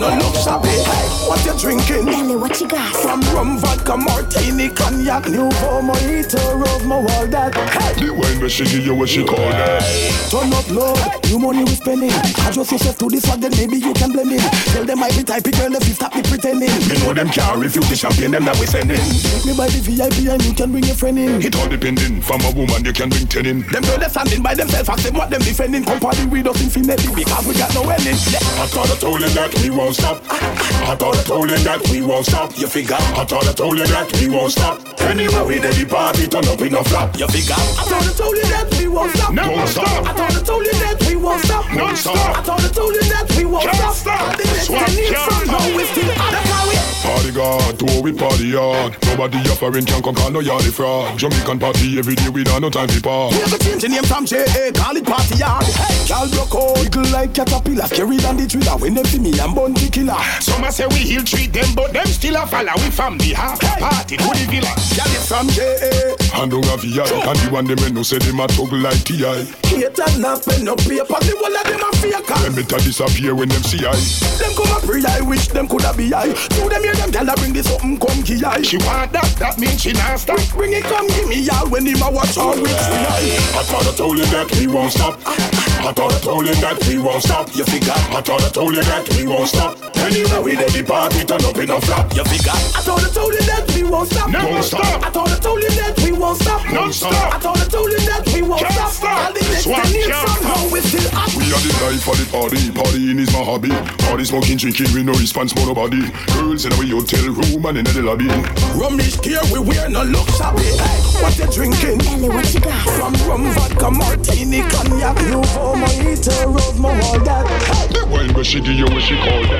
we 0.00 0.06
wear 0.06 0.16
no 0.16 0.24
look 0.24 0.34
shabby. 0.34 1.10
What 1.28 1.44
you 1.44 1.54
drinking? 1.58 2.04
Nelly, 2.06 2.36
what 2.36 2.60
you 2.60 2.66
got? 2.66 2.96
From 2.96 3.20
rum, 3.34 3.58
vodka, 3.58 3.96
martini, 3.96 4.68
cognac, 4.70 5.28
Nouveau 5.28 5.80
Mojito, 5.82 6.58
Rove, 6.58 6.86
my 6.86 6.96
all 6.96 7.26
that. 7.28 7.54
Hey. 7.54 8.06
The 8.06 8.10
wine 8.10 8.40
where 8.40 8.48
she 8.48 8.64
give 8.64 8.86
you 8.86 8.94
what 8.94 9.08
she 9.08 9.24
call 9.24 9.36
that. 9.36 9.82
Turn 10.30 10.52
up 10.52 10.68
low, 10.70 10.94
new 11.28 11.38
money 11.38 11.64
we 11.64 11.74
spending. 11.76 12.10
Adjust 12.48 12.72
yourself 12.72 12.98
to 12.98 13.08
this 13.08 13.26
one, 13.28 13.40
then 13.40 13.52
maybe 13.52 13.76
you 13.76 13.92
can 13.92 14.12
blame 14.12 14.30
in. 14.30 14.40
Tell 14.72 14.84
them 14.84 15.02
I 15.02 15.10
be 15.10 15.22
type 15.22 15.46
of 15.46 15.52
girl 15.52 15.74
if 15.76 15.86
you 15.86 15.94
stop 15.94 16.14
me 16.14 16.22
pretending. 16.22 16.72
Me 16.88 16.98
know 17.04 17.12
them 17.12 17.28
can't 17.28 17.58
refuse 17.58 17.88
the 17.88 17.96
champagne 17.96 18.32
them 18.32 18.44
that 18.46 18.58
we 18.58 18.66
sending. 18.66 18.98
Take 18.98 19.46
me 19.46 19.54
by 19.54 19.68
the 19.68 19.80
VIP 19.84 20.32
and 20.32 20.42
you 20.42 20.54
can 20.54 20.72
bring 20.72 20.84
your 20.84 20.96
friend 20.96 21.18
in. 21.18 21.42
It 21.42 21.54
all 21.54 21.68
depending. 21.68 22.22
From 22.22 22.40
a 22.42 22.50
woman 22.50 22.84
you 22.84 22.92
can 22.92 23.08
bring 23.08 23.26
ten 23.26 23.46
in. 23.46 23.60
Them 23.68 23.82
girls 23.84 24.00
they 24.00 24.08
standing 24.08 24.42
by 24.42 24.54
themselves, 24.54 24.88
ask 24.88 25.04
them 25.04 25.14
what 25.14 25.30
them 25.30 25.42
defending. 25.42 25.84
Come 25.84 26.00
party 26.00 26.26
with 26.26 26.46
us 26.46 26.58
infinitely 26.62 27.14
because 27.14 27.46
we 27.46 27.54
got 27.54 27.70
no 27.74 27.86
ending. 27.86 28.18
I 28.58 28.66
thought 28.66 28.90
I 28.90 28.96
told 28.96 29.20
you 29.20 29.30
that 29.30 29.54
we 29.62 29.70
won't 29.90 29.98
stop. 29.98 30.22
I 30.30 30.94
thought 30.94 31.16
I 31.16 31.22
told 31.24 31.50
you 31.50 31.58
that 31.58 31.88
we 31.90 32.02
won't 32.02 32.26
stop. 32.26 32.56
You 32.56 32.68
figure? 32.68 32.94
I 32.94 33.24
thought 33.24 33.46
I 33.48 33.52
told 33.52 33.76
you 33.78 33.86
that 33.86 34.06
we 34.20 34.28
won't 34.30 34.52
stop. 34.52 34.78
Anyway, 35.00 35.42
we 35.46 35.54
did 35.58 35.74
the 35.74 35.84
party, 35.86 36.28
turn 36.28 36.46
up 36.46 36.60
in 36.60 36.74
a 36.74 36.84
flap. 36.84 37.16
You 37.18 37.26
figure? 37.26 37.54
I 37.58 37.82
thought 37.90 38.06
I 38.06 38.12
told 38.14 38.36
you 38.36 38.46
that 38.54 38.70
we 38.78 38.86
won't 38.86 39.10
stop. 39.16 39.34
No 39.34 39.42
Don't 39.42 39.66
stop. 39.66 40.06
I 40.06 40.12
thought 40.14 40.36
I 40.36 40.42
told 40.42 40.64
you 40.66 40.72
that 40.78 40.96
we 41.08 41.16
won't 41.16 41.42
stop. 41.44 41.72
No 41.74 41.94
stop. 41.94 42.38
I 42.38 42.42
thought 42.42 42.62
I 42.62 42.68
told 42.68 42.94
you 42.94 43.02
that 43.02 43.26
we 43.36 43.44
won't 43.44 43.64
Can't 43.64 43.76
stop. 43.76 43.94
stop. 43.94 44.36
The 44.38 44.44
next 44.44 44.66
Swap 44.66 44.86
ten 44.86 44.94
years 44.96 45.10
can't 45.10 45.32
from 45.32 45.46
now 45.50 45.58
stop. 45.58 45.76
we 45.76 45.84
still 45.90 46.10
on 46.10 46.30
the 46.30 46.42
power. 46.46 46.78
Party 47.00 47.32
God, 47.32 47.78
to 47.80 48.02
we 48.02 48.12
party 48.12 48.52
hard. 48.52 48.94
Nobody 49.10 49.38
offering 49.50 49.86
can 49.86 50.02
come 50.02 50.14
call 50.14 50.30
no 50.30 50.40
yardy 50.40 50.70
fraud. 50.70 51.18
Jamaican 51.18 51.58
party 51.58 51.98
every 51.98 52.14
day, 52.14 52.28
we 52.28 52.44
don't 52.44 52.60
no 52.62 52.70
time 52.70 52.86
to 52.88 53.00
park. 53.00 53.32
We 53.32 53.38
have 53.40 53.50
to 53.50 53.58
change 53.58 53.82
the 53.82 53.88
name 53.88 54.04
from 54.04 54.26
J.A. 54.26 54.70
Call 54.70 54.94
it 54.96 55.04
party 55.06 55.34
yard. 55.36 55.64
Hey, 55.64 55.96
y'all 56.06 56.28
broke 56.30 56.54
out. 56.54 56.78
Wiggle 56.78 57.10
like 57.10 57.34
caterpillar. 57.34 57.86
Scary 57.88 58.18
than 58.18 58.36
the 58.36 58.46
thriller. 58.46 58.76
When 58.78 58.94
they 58.94 59.02
see 59.04 59.18
me, 59.18 59.32
I'm 59.40 59.54
bounty 59.80 59.90
killer. 59.90 60.18
Some 60.40 60.64
a 60.64 60.72
say 60.72 60.86
we 60.88 60.96
heal 60.96 61.22
treat 61.22 61.52
them, 61.52 61.74
but 61.74 61.92
them 61.92 62.06
still 62.06 62.36
a 62.36 62.46
follow. 62.46 62.72
We 62.76 62.90
from 62.90 63.18
the 63.18 63.34
half 63.34 63.60
party 63.60 64.16
to 64.16 64.24
the 64.24 64.46
villa. 64.50 64.72
Y'all 64.96 65.16
is 65.16 65.28
from 65.28 65.48
J.A. 65.48 66.16
And 66.40 66.50
don't 66.50 66.64
have 66.66 66.82
VI. 66.82 67.02
And 67.02 67.38
the 67.38 67.48
one 67.50 67.64
them 67.66 67.94
no 67.94 68.02
say 68.02 68.18
them 68.18 68.40
a 68.40 68.46
talk 68.48 68.72
like 68.72 69.02
T.I. 69.04 69.44
Haters 69.68 70.18
not 70.18 70.42
spend 70.42 70.64
no 70.64 70.76
paper. 70.76 71.18
The 71.20 71.34
whole 71.38 71.56
of 71.56 71.64
them 71.64 71.80
a 71.80 71.90
fake. 71.96 72.26
Them 72.26 72.54
better 72.54 72.78
disappear 72.82 73.34
when 73.34 73.48
them 73.48 73.62
see 73.62 73.84
I. 73.86 73.94
Them 74.38 74.52
come 74.56 74.72
a 74.76 74.80
pre 74.80 75.04
I 75.04 75.20
wish 75.20 75.48
them 75.48 75.68
coulda 75.68 75.92
be 75.96 76.12
I. 76.14 76.32
To 76.32 76.68
them 76.68 76.82
hear 76.82 76.94
them 76.94 77.10
gyal 77.10 77.32
a 77.32 77.34
bring 77.36 77.52
this 77.52 77.68
something 77.68 77.98
come 77.98 78.22
I. 78.46 78.62
She 78.62 78.76
want 78.78 79.12
that, 79.12 79.28
that 79.38 79.58
means 79.58 79.80
she 79.80 79.92
not 79.92 80.18
stop. 80.18 80.40
Bring 80.52 80.72
it 80.72 80.84
come 80.84 81.06
give 81.08 81.28
me 81.28 81.40
y'all 81.40 81.68
when 81.68 81.86
him 81.86 82.02
a 82.02 82.10
watch 82.10 82.36
all 82.38 82.56
with 82.56 82.70
free 82.70 83.04
I. 83.06 83.60
I 83.60 83.62
thought 83.64 83.86
I 83.86 83.92
told 83.96 84.18
you 84.18 84.26
that 84.26 84.48
we 84.58 84.66
won't 84.66 84.92
stop. 84.92 85.18
I 85.26 85.92
thought 85.92 86.12
I 86.12 86.18
told 86.20 86.46
you 86.46 86.54
that 86.54 86.78
we 86.86 86.98
won't 86.98 87.22
stop. 87.22 87.54
You 87.54 87.64
figure? 87.64 87.92
I 87.92 88.20
thought 88.20 88.42
I 88.42 88.48
told 88.50 88.74
you 88.74 88.82
that 88.82 89.08
we 89.16 89.26
won't 89.26 89.48
stop. 89.48 89.69
Anyway, 89.70 90.42
we 90.42 90.56
did 90.56 90.72
the 90.74 90.82
party, 90.82 91.22
turn 91.24 91.44
up 91.44 91.56
in 91.56 91.70
a 91.70 91.80
flap. 91.80 92.10
You 92.16 92.24
figure? 92.24 92.50
I 92.50 92.82
thought 92.82 93.04
I 93.04 93.08
told 93.14 93.32
you 93.34 93.44
that 93.46 93.64
we 93.74 93.82
won't 93.84 94.10
stop. 94.10 94.30
No 94.30 94.60
stop. 94.62 95.06
I 95.06 95.10
thought 95.10 95.30
I 95.30 95.38
told 95.38 95.62
you 95.62 95.70
that 95.70 95.94
we 96.02 96.10
won't 96.12 96.40
stop. 96.42 96.60
Non 96.72 96.92
stop. 96.92 97.34
I 97.34 97.38
thought 97.38 97.58
I 97.60 97.66
told 97.70 97.90
you 97.92 98.00
that 98.10 98.26
we 98.34 98.42
won't 98.42 98.60
Can't 98.62 98.74
stop. 98.74 98.90
stop. 98.90 99.26
All 99.26 99.32
the 99.32 99.40
next 99.46 99.64
Swap 99.64 99.82
ten 99.82 99.92
years 99.94 100.10
can't 100.10 100.30
from 100.30 100.42
now 100.50 100.72
we 100.74 100.80
still 100.82 101.10
hot. 101.14 101.30
We 101.38 101.46
are 101.54 101.62
the 101.62 101.72
life 101.86 102.06
of 102.10 102.16
the 102.18 102.26
party. 102.34 102.60
Partying 102.74 103.18
is 103.22 103.30
my 103.30 103.42
hobby. 103.46 103.70
Party 104.10 104.24
smoking, 104.26 104.56
drinking, 104.58 104.90
we 104.90 105.02
no 105.06 105.14
response 105.14 105.52
for 105.54 105.62
nobody. 105.66 106.02
Girls 106.34 106.66
in 106.66 106.72
our 106.74 106.86
hotel 106.90 107.30
room 107.30 107.62
and 107.70 107.78
in 107.78 107.86
the 107.86 108.02
lobby. 108.02 108.26
Rum 108.74 108.98
is 108.98 109.14
gear, 109.22 109.42
we 109.54 109.62
wear 109.62 109.86
no 109.88 110.02
look 110.02 110.26
shabby. 110.34 110.66
Hey, 110.66 110.98
what 111.22 111.38
you 111.38 111.46
drinking? 111.46 111.98
Nelly, 112.02 112.28
what 112.34 112.48
you 112.50 112.58
got? 112.60 112.82
From 112.98 113.14
rum, 113.28 113.46
vodka, 113.54 113.90
martini, 113.90 114.66
cognac, 114.66 115.14
Nouveau 115.30 115.78
Mojito, 115.78 116.34
Rove, 116.50 116.78
my 116.82 116.90
all 117.06 117.20
that. 117.22 117.46
Hey. 117.70 117.86
The 117.94 118.02
wine 118.10 118.34
where 118.34 118.42
she 118.44 118.58
give 118.60 118.74
you 118.74 118.86
what 118.90 119.02
she 119.06 119.14
call 119.22 119.42
that. 119.46 119.59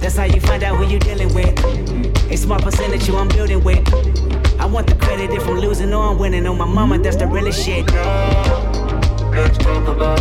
That's 0.00 0.16
how 0.16 0.24
you 0.24 0.40
find 0.40 0.62
out 0.62 0.76
who 0.76 0.84
you 0.86 0.98
dealing 0.98 1.32
with. 1.34 1.58
A 2.30 2.36
small 2.36 2.58
percentage 2.58 3.08
you 3.08 3.16
I'm 3.16 3.28
building 3.28 3.62
with. 3.64 3.82
I 4.60 4.66
want 4.66 4.86
the 4.86 4.94
credit 4.94 5.30
if 5.30 5.46
I'm 5.46 5.58
losing 5.58 5.92
or 5.92 6.10
I'm 6.10 6.18
winning. 6.18 6.46
On 6.46 6.56
my 6.56 6.64
mama, 6.64 6.98
that's 6.98 7.16
the 7.16 7.26
realest 7.26 7.64
shit. 7.64 7.86
Let's 9.32 9.58
talk 9.58 9.88
about. 9.88 10.20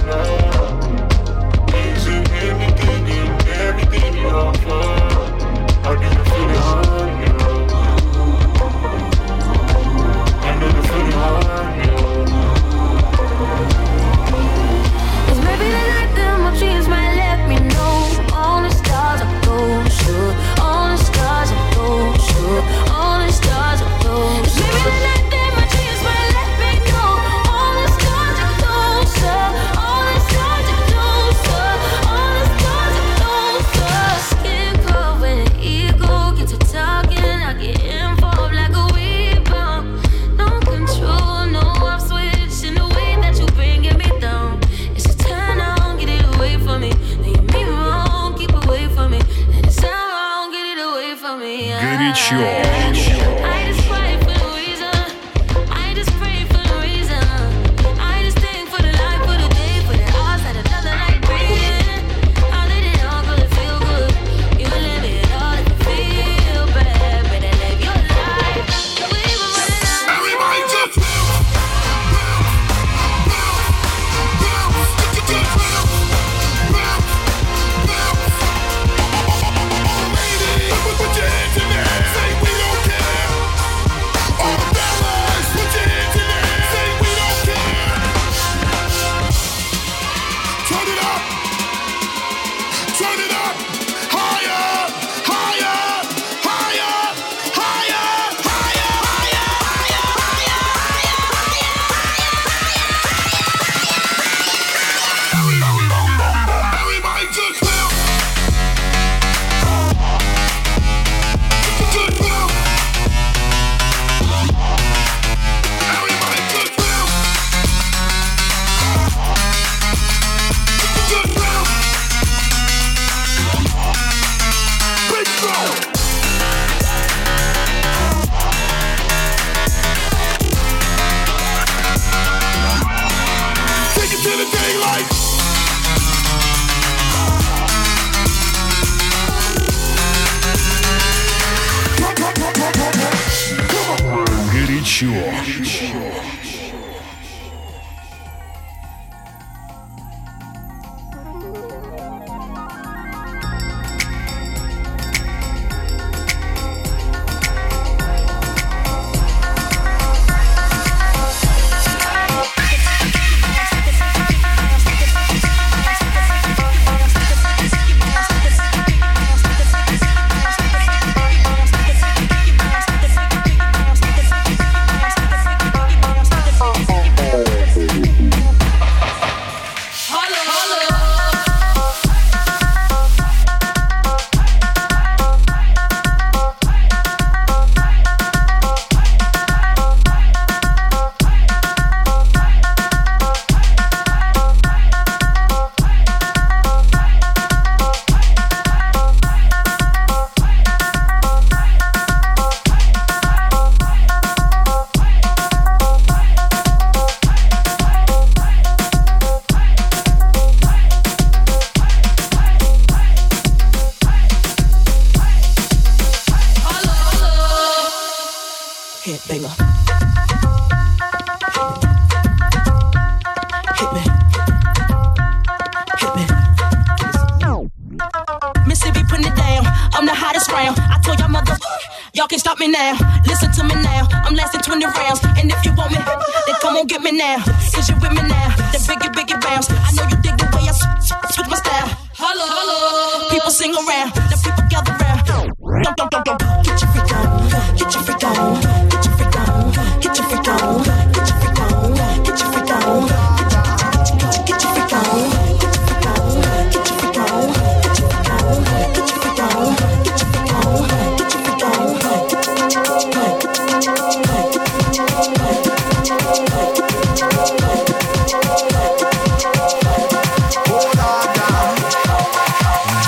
Is 1.73 2.07
it 2.07 2.29
everything 2.31 3.07
you, 3.07 3.25
everything 3.67 4.17
you 4.17 4.27
offer? 4.27 5.27
I 5.87 5.95
get 6.01 6.17
a 6.17 6.23
feeling 6.29 6.57
on 6.57 7.16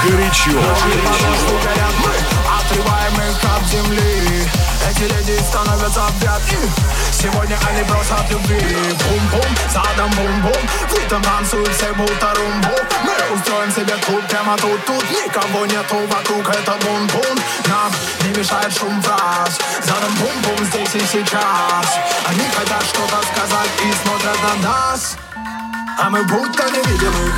Горячо. 0.04 0.52
отрываем 2.60 3.14
их 3.14 3.40
от 3.46 3.64
земли 3.70 4.50
Эти 4.90 5.04
леди 5.04 5.40
становятся 5.44 6.02
в 6.02 6.20
Сегодня 7.22 7.58
они 7.70 7.84
бросят 7.84 8.30
любви. 8.30 8.56
Бум-бум, 9.04 9.52
задом 9.74 10.10
бум-бум 10.12 10.62
В 10.90 10.94
этом 10.94 11.22
танцуют 11.22 11.76
все 11.76 11.92
будто 11.94 12.34
румбу 12.34 12.76
Мы 13.04 13.36
устроим 13.36 13.70
себе 13.72 13.94
клуб 14.06 14.22
прямо 14.30 14.56
тут 14.56 14.86
Тут 14.86 15.04
никого 15.12 15.66
нету 15.66 15.98
вокруг, 16.08 16.48
это 16.48 16.78
бум-бум. 16.82 17.38
Нам 17.68 17.92
не 18.24 18.40
мешает 18.40 18.72
шум 18.72 19.02
фраз 19.02 19.60
Задом 19.84 20.14
бум-бум 20.16 20.66
здесь 20.68 20.96
и 20.96 21.00
сейчас. 21.00 22.00
Они 22.26 22.48
хотят 22.58 22.84
что-то 22.84 23.18
сказать 23.34 23.72
и 23.84 24.08
смотрят 24.08 24.38
на 24.42 24.70
нас. 24.70 25.18
А 26.02 26.10
мы 26.10 26.24
будто 26.24 26.70
не 26.72 26.82
видим 26.90 27.12
их 27.28 27.34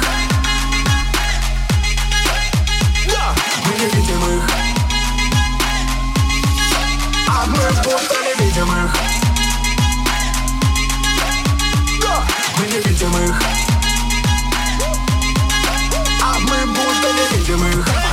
Да, 3.08 3.34
мы 3.66 4.42
А 7.28 7.46
мы 7.48 7.72
будто 7.84 8.16
не 8.22 8.46
видим 8.46 8.86
их 8.86 9.21
невидимых. 12.72 13.42
А 16.22 16.40
мы 16.40 16.66
будто 16.68 17.08
невидимых. 17.34 18.11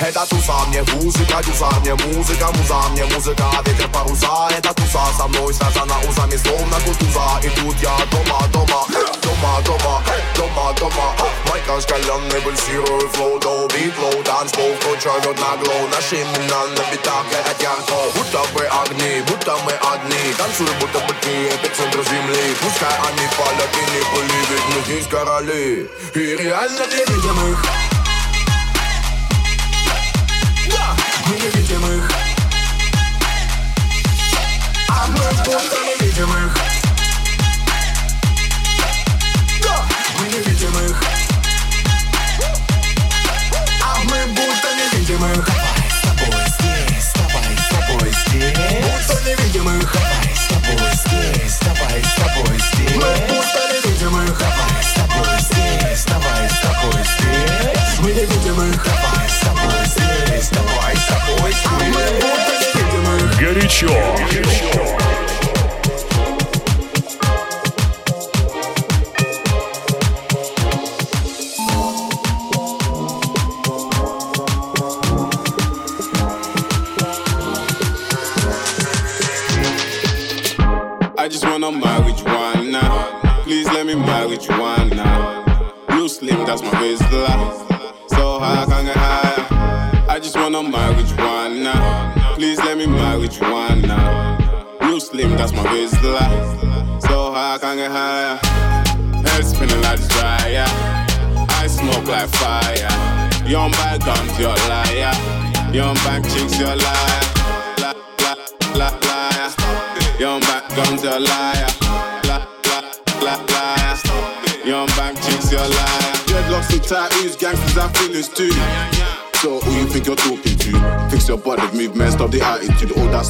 Это 0.00 0.26
туса 0.26 0.54
мне 0.68 0.82
музыка, 0.94 1.42
дюса 1.44 1.68
мне 1.80 1.94
музыка, 1.94 2.48
муза 2.56 2.88
мне 2.92 3.04
музыка, 3.04 3.44
ветер 3.66 3.88
паруса 3.92 4.48
Это 4.50 4.72
туса 4.74 5.04
со 5.16 5.28
мной 5.28 5.52
связана 5.52 5.94
узами, 6.08 6.36
словно 6.36 6.76
кутуза 6.80 7.40
И 7.42 7.50
тут 7.50 7.76
я 7.82 7.94
дома, 8.10 8.40
дома, 8.52 8.86
дома, 9.22 9.60
дома, 9.64 10.02
дома, 10.34 10.72
дома 10.80 11.14
Майка 11.48 11.80
шкаленный, 11.80 12.40
пульсирую 12.40 13.08
флоу, 13.10 13.38
до 13.38 13.68
бит, 13.68 13.92
лоу, 13.98 14.22
танцпол 14.24 14.72
Вкручивает 14.80 15.38
на 15.38 15.56
глоу, 15.62 15.88
наши 15.92 16.16
имена 16.16 16.66
на 16.76 16.82
битах 16.90 17.24
горят 17.30 17.60
ярко 17.60 17.94
Будто 18.16 18.40
бы 18.54 18.64
огни, 18.66 19.20
будто 19.28 19.56
мы 19.64 19.72
одни 19.92 20.32
Танцуем, 20.38 20.74
будто 20.80 20.98
бы 21.00 21.14
ты 21.20 21.48
эпицентр 21.48 22.02
земли 22.08 22.56
Пускай 22.62 22.96
они 23.06 23.28
палят 23.36 23.72
и 23.76 23.82
не 23.92 24.02
пыли, 24.10 24.40
ведь 24.50 24.66
мы 24.74 24.80
здесь 24.95 25.07
короли. 25.07 25.89
И 26.13 26.19
реально 26.19 26.85
не 26.87 27.13
видим 27.13 27.51
их 27.51 27.65
Да, 30.69 30.95
мы 31.27 31.35
не 31.35 31.49
А 34.89 35.07
мы 35.07 35.43
будто 35.43 35.77
не 35.83 36.05
видим 36.05 36.29
их 36.29 36.74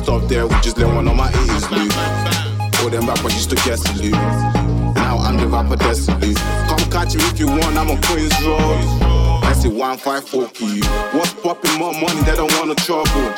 stuff 0.05 0.27
there, 0.29 0.45
we 0.45 0.53
just 0.61 0.77
let 0.77 0.93
one 0.93 1.07
of 1.07 1.15
my 1.15 1.33
ears. 1.49 1.65
All 2.79 2.89
them 2.91 3.07
rappers 3.07 3.33
used 3.33 3.49
to 3.49 3.55
guess 3.65 3.81
you. 3.99 4.11
Now 5.01 5.17
I'm 5.17 5.35
the 5.37 5.47
rapper 5.47 5.77
destiny. 5.77 6.35
Come 6.69 6.85
catch 6.93 7.15
me 7.15 7.23
if 7.33 7.39
you 7.39 7.47
want, 7.47 7.75
I'm 7.75 7.89
on 7.89 7.99
Queens 8.03 8.37
Road. 8.45 8.85
I 9.41 9.67
one 9.67 9.97
five 9.97 10.23
four 10.29 10.47
key. 10.49 10.81
What's 11.11 11.33
popping 11.33 11.79
more 11.79 11.93
money? 11.93 12.21
They 12.21 12.35
don't 12.35 12.53
want 12.53 12.67
no 12.67 12.75
trouble. 12.75 13.33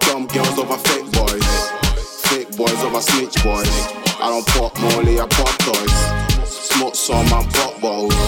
Dumb 0.00 0.26
girls 0.26 0.58
over 0.58 0.78
fake 0.88 1.06
boys, 1.12 1.48
fake 2.26 2.50
boys 2.56 2.80
over 2.82 3.00
snitch 3.00 3.38
boys. 3.44 3.76
I 4.18 4.26
don't 4.26 4.46
pop 4.58 4.74
molly, 4.80 5.20
I 5.20 5.26
pop 5.38 5.54
toys. 5.62 5.98
Smoke 6.50 6.96
some 6.96 7.30
and 7.30 7.48
pop 7.54 7.80
bottles. 7.80 8.18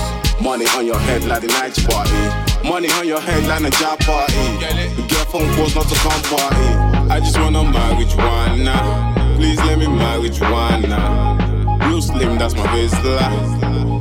Money 0.40 0.66
on 0.78 0.86
your 0.86 1.00
head 1.00 1.24
like 1.24 1.42
the 1.42 1.48
night 1.58 1.74
party. 1.90 2.22
Money 2.68 2.88
on 2.92 3.06
your 3.08 3.20
head 3.20 3.42
like 3.48 3.66
a 3.66 3.70
job 3.82 3.98
party. 3.98 5.09
You 5.32 5.38
phone 5.38 5.54
calls 5.54 5.74
not 5.76 5.86
to 5.86 5.94
come 5.94 6.22
party. 6.22 7.08
I 7.08 7.20
just 7.20 7.38
wanna 7.38 7.62
marry 7.62 8.04
Juana. 8.04 9.36
Please 9.36 9.58
let 9.58 9.78
me 9.78 9.86
marry 9.86 10.28
Juana. 10.28 11.78
Blue 11.78 12.02
slim, 12.02 12.36
that's 12.36 12.54
my 12.56 12.66
business. 12.74 13.02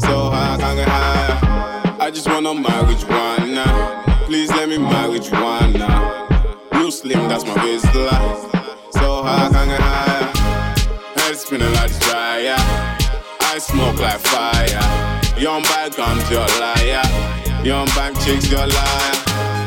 So 0.02 0.32
high, 0.32 0.56
I 0.56 0.58
can't 0.58 0.78
get 0.78 0.88
higher. 0.88 1.98
I 2.00 2.10
just 2.10 2.28
wanna 2.28 2.56
marry 2.56 2.96
Juana. 2.96 4.26
Please 4.26 4.50
let 4.50 4.70
me 4.70 4.80
marry 4.80 5.20
Juana. 5.20 6.28
Blue 6.72 6.90
slim, 6.90 7.28
that's 7.30 7.46
my 7.46 7.54
business. 7.64 7.94
So 8.92 9.22
high, 9.22 9.46
I 9.46 9.50
can't 9.52 9.70
get 9.70 9.82
higher. 9.82 10.32
Head 11.16 11.38
spinning 11.38 11.74
like 11.74 11.92
it's 11.92 12.00
dry, 12.00 12.40
yeah. 12.40 12.98
I 13.42 13.60
smoke 13.60 14.00
like 14.00 14.20
fire. 14.20 15.40
Young 15.40 15.62
guns, 15.96 16.32
you're 16.32 16.42
a 16.42 16.60
liar. 16.60 17.64
Young 17.64 17.86
bank 17.88 18.20
chicks, 18.22 18.50
you're 18.50 18.62
a 18.62 18.66
liar. 18.66 19.14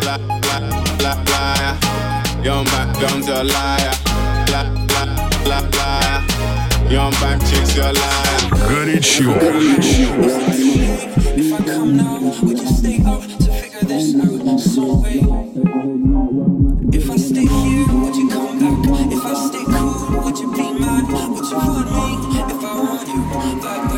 La, 0.05 0.17
la, 0.17 0.92
liar. 1.12 1.78
Young 2.44 2.66
bank 2.66 3.00
guns, 3.00 3.28
you're 3.28 3.38
a 3.38 3.44
liar. 3.44 3.94
La, 4.52 4.62
la, 4.94 5.04
la, 5.46 5.60
liar. 5.78 6.24
Young 6.90 7.12
bank 7.20 7.42
chicks, 7.48 7.76
you're 7.76 7.86
a 7.86 7.94
liar. 7.94 8.40
Горячо. 8.68 9.34
If 11.40 11.54
I 11.54 11.64
come 11.66 11.98
now, 11.98 12.20
would 12.44 12.60
you 12.60 12.68
stay 12.68 13.04
up 13.06 13.22
to 13.22 13.52
figure 13.52 13.82
this 13.82 14.16
out? 14.16 14.60
So 14.60 15.02
wait. 15.02 15.24
If 16.94 17.10
I 17.12 17.18
stay 17.18 17.46
here, 17.46 17.88
would 17.94 18.16
you 18.16 18.30
come 18.30 18.60
back? 18.60 19.12
If 19.12 19.26
I 19.26 19.34
stay 19.48 19.64
cool, 19.66 20.24
would 20.24 20.38
you 20.40 20.52
be 20.54 20.80
mad? 20.80 21.06
Would 21.08 21.46
you 21.46 21.58
want 21.58 21.92
me 21.92 22.40
if 22.40 22.64
I 22.64 22.80
want 22.80 23.08
you 23.08 23.62
that 23.62 23.91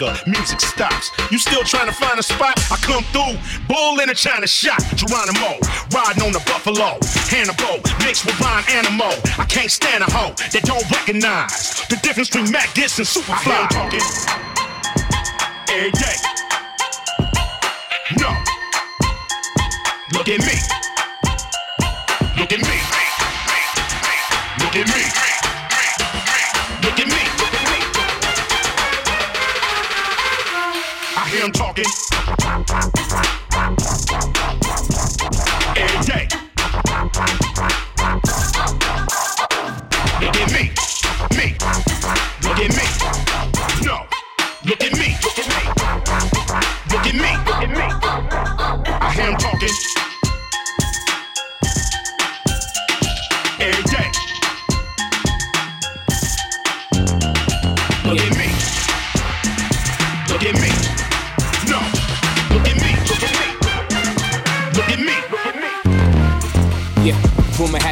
Motherfucker. 0.00 0.26
Music 0.26 0.60
stops. 0.60 1.10
You 1.30 1.38
still 1.38 1.62
trying 1.64 1.86
to 1.86 1.92
find 1.92 2.18
a 2.18 2.22
spot? 2.22 2.58
I 2.70 2.76
come 2.76 3.04
through. 3.12 3.38
Bull 3.68 4.00
in 4.00 4.10
a 4.10 4.14
China 4.14 4.46
shot. 4.46 4.80
Geronimo. 4.94 5.58
Riding 5.92 6.22
on 6.22 6.32
the 6.32 6.42
buffalo. 6.46 6.98
Hannibal. 7.28 7.80
Mixed 8.04 8.26
with 8.26 8.38
blind 8.38 8.68
animal. 8.70 9.12
I 9.38 9.46
can't 9.48 9.70
stand 9.70 10.02
a 10.02 10.10
hoe 10.10 10.34
that 10.52 10.62
don't 10.64 10.88
recognize 10.90 11.86
the 11.88 11.96
difference 12.02 12.30
between 12.30 12.50
Mac 12.50 12.68
Gitz 12.70 12.98
and 12.98 13.06
Superfly. 13.06 13.68
talking 13.68 14.00
every 15.68 15.90
day. 15.92 16.29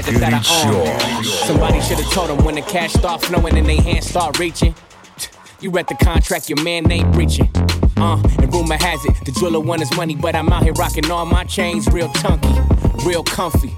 Record 0.09 0.23
that 0.23 0.33
I 0.35 1.19
own. 1.19 1.25
Somebody 1.25 1.81
should 1.81 1.99
have 1.99 2.13
told 2.13 2.31
them 2.31 2.45
when 2.45 2.55
the 2.55 2.63
cash 2.63 2.93
start 2.93 3.23
flowing 3.23 3.57
and 3.57 3.67
they 3.67 3.77
hands 3.77 4.07
start 4.07 4.39
reaching. 4.39 4.75
You 5.61 5.73
read 5.73 5.89
the 5.89 5.97
contract, 5.97 6.49
your 6.49 6.63
man 6.63 6.89
ain't 6.89 7.13
breaching. 7.13 7.51
Uh, 7.97 8.23
and 8.39 8.55
rumor 8.55 8.77
has 8.77 9.05
it, 9.05 9.25
the 9.25 9.33
jeweler 9.33 9.59
want 9.59 9.81
his 9.81 9.93
money, 9.97 10.15
but 10.15 10.37
I'm 10.37 10.49
out 10.53 10.63
here 10.63 10.73
rocking 10.75 11.11
all 11.11 11.27
my 11.27 11.43
chains 11.43 11.89
real 11.89 12.13
chunky, 12.13 12.55
real 13.05 13.25
comfy. 13.25 13.75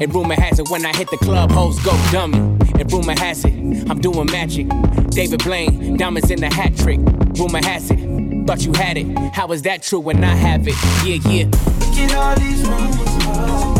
And 0.00 0.14
rumor 0.14 0.36
has 0.40 0.60
it, 0.60 0.70
when 0.70 0.86
I 0.86 0.96
hit 0.96 1.10
the 1.10 1.16
club, 1.16 1.50
hoes 1.50 1.76
go 1.80 1.90
dummy. 2.12 2.38
And 2.78 2.92
rumor 2.92 3.18
has 3.18 3.44
it, 3.44 3.52
I'm 3.90 4.00
doing 4.00 4.26
magic. 4.26 4.68
David 5.10 5.42
Blaine, 5.42 5.96
diamonds 5.96 6.30
in 6.30 6.38
the 6.38 6.54
hat 6.54 6.76
trick. 6.76 7.00
Rumor 7.36 7.64
has 7.64 7.90
it, 7.90 7.98
thought 8.46 8.64
you 8.64 8.72
had 8.72 8.96
it. 8.96 9.18
How 9.34 9.50
is 9.50 9.62
that 9.62 9.82
true 9.82 9.98
when 9.98 10.22
I 10.22 10.36
have 10.36 10.68
it? 10.68 10.76
Yeah, 11.04 11.18
yeah. 11.28 11.46
Look 11.46 11.98
at 11.98 12.14
all 12.14 12.36
these 12.36 12.62
rumors 12.62 13.71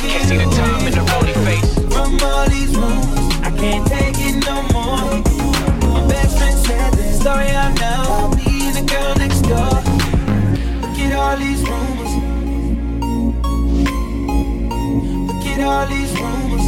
Can't 0.00 0.28
see 0.28 0.38
the 0.38 0.44
time 0.56 0.86
in 0.86 0.92
the 0.94 1.02
rolling 1.12 1.38
face. 1.44 1.74
From 1.92 2.18
all 2.22 2.48
these 2.48 2.74
rumors, 2.74 3.34
I 3.42 3.50
can't 3.56 3.86
take 3.86 4.16
it 4.18 4.36
no 4.46 4.62
more. 4.72 5.20
My 5.92 6.08
best 6.08 6.38
friend 6.38 6.58
said 6.66 6.92
the 6.94 7.12
story 7.12 7.50
I 7.50 7.72
know. 7.74 8.04
I'll 8.08 8.30
be 8.34 8.70
the 8.72 8.82
girl 8.88 9.14
next 9.16 9.42
door. 9.42 9.82
Look 10.80 10.98
at 10.98 11.12
all 11.12 11.36
these 11.36 11.62
rumors. 11.68 12.12
Look 15.28 15.46
at 15.46 15.60
all 15.60 15.86
these 15.86 16.12
rumors. 16.18 16.66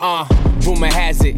Uh, 0.00 0.24
rumor 0.66 0.92
has 0.92 1.22
it, 1.24 1.36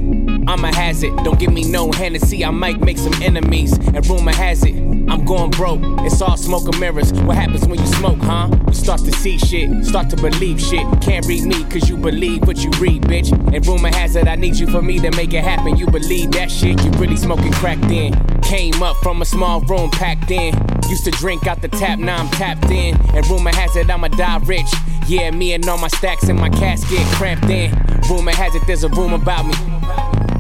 I'm 0.49 0.65
a 0.65 0.75
hazard. 0.75 1.17
Don't 1.25 1.39
give 1.39 1.53
me 1.53 1.65
no 1.65 1.91
Hennessy, 1.91 2.45
I 2.45 2.51
might 2.51 2.81
make 2.81 2.99
some 2.99 3.15
enemies. 3.23 3.73
And 3.79 4.07
rumor 4.07 4.33
has 4.33 4.65
it, 4.65 4.77
I'm 5.09 5.25
going 5.25 5.51
broke. 5.51 5.81
It's 6.01 6.23
all 6.23 6.37
smoke 6.37 6.67
and 6.69 6.79
mirrors. 6.79 7.13
What 7.13 7.37
happens 7.37 7.67
when 7.67 7.81
you 7.81 7.87
smoke, 7.87 8.19
huh? 8.19 8.49
You 8.69 8.75
start 8.75 9.01
to 9.01 9.13
see 9.13 9.39
shit, 9.39 9.85
start 9.85 10.09
to 10.11 10.17
believe 10.17 10.61
shit. 10.61 10.87
Can't 11.03 11.27
read 11.27 11.45
me, 11.45 11.65
cause 11.65 11.89
you 11.89 11.97
believe 11.97 12.47
what 12.47 12.59
you 12.59 12.71
read, 12.79 13.03
bitch. 13.03 13.33
And 13.53 13.67
rumor 13.67 13.89
has 13.89 14.15
it, 14.15 14.29
I 14.29 14.37
need 14.37 14.55
you 14.55 14.69
for 14.69 14.83
me 14.83 15.01
to 15.01 15.11
make 15.17 15.35
it 15.35 15.43
happen. 15.43 15.77
You 15.77 15.87
believe 15.87 16.31
that 16.33 16.51
shit, 16.51 16.83
you 16.85 16.91
really 16.93 17.17
smoking 17.17 17.53
crack 17.53 17.79
then. 17.81 18.13
Came 18.43 18.81
up 18.83 18.97
from 18.99 19.23
a 19.23 19.25
small 19.25 19.61
room 19.63 19.91
packed 19.91 20.31
in. 20.31 20.55
Used 20.89 21.05
to 21.05 21.11
drink 21.13 21.49
out 21.49 21.61
the 21.61 21.69
tap, 21.69 21.99
now 21.99 22.19
I'm 22.19 22.29
tapped 22.29 22.71
in. 22.71 22.95
And 23.17 23.27
rumor 23.27 23.53
has 23.53 23.75
it, 23.75 23.91
I'ma 23.91 24.09
die 24.09 24.39
rich. 24.45 24.71
Yeah, 25.09 25.33
me 25.33 25.55
and 25.55 25.69
all 25.69 25.79
my 25.79 25.89
stacks 25.89 26.29
in 26.29 26.37
my 26.37 26.51
casket 26.51 27.05
cramped 27.15 27.51
in. 27.51 27.73
Rumor 28.09 28.33
has 28.33 28.55
it, 28.55 28.63
there's 28.69 28.85
a 28.85 28.89
room 28.91 29.13
about 29.13 29.47
me. 29.47 29.96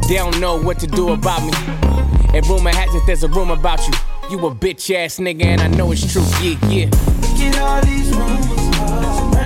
They 0.08 0.14
don't 0.14 0.38
know 0.38 0.56
what 0.56 0.78
to 0.80 0.86
do 0.86 1.06
mm-hmm. 1.06 1.20
about 1.20 1.42
me. 1.42 2.36
And 2.36 2.46
rumor 2.46 2.70
has 2.70 2.94
it, 2.94 3.02
there's 3.06 3.24
a 3.24 3.28
rumor 3.28 3.54
about 3.54 3.84
you. 3.88 3.94
You 4.30 4.38
a 4.46 4.54
bitch 4.54 4.94
ass 4.94 5.18
nigga, 5.18 5.44
and 5.44 5.60
I 5.60 5.68
know 5.68 5.90
it's 5.90 6.12
true. 6.12 6.22
Yeah, 6.40 6.58
yeah. 6.68 6.86
Look 6.86 7.40
at 7.40 7.58
all 7.58 7.80
these 7.82 8.14
rumors 8.16 9.45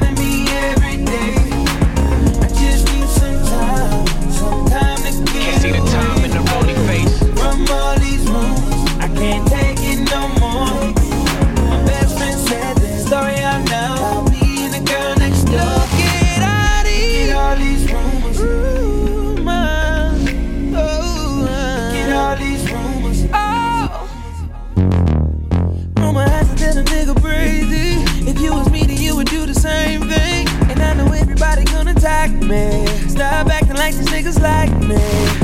me. 32.51 32.85
Stop 33.09 33.47
acting 33.47 33.77
like 33.77 33.95
these 33.95 34.09
niggas 34.09 34.43
like 34.43 34.71
me. 34.83 34.97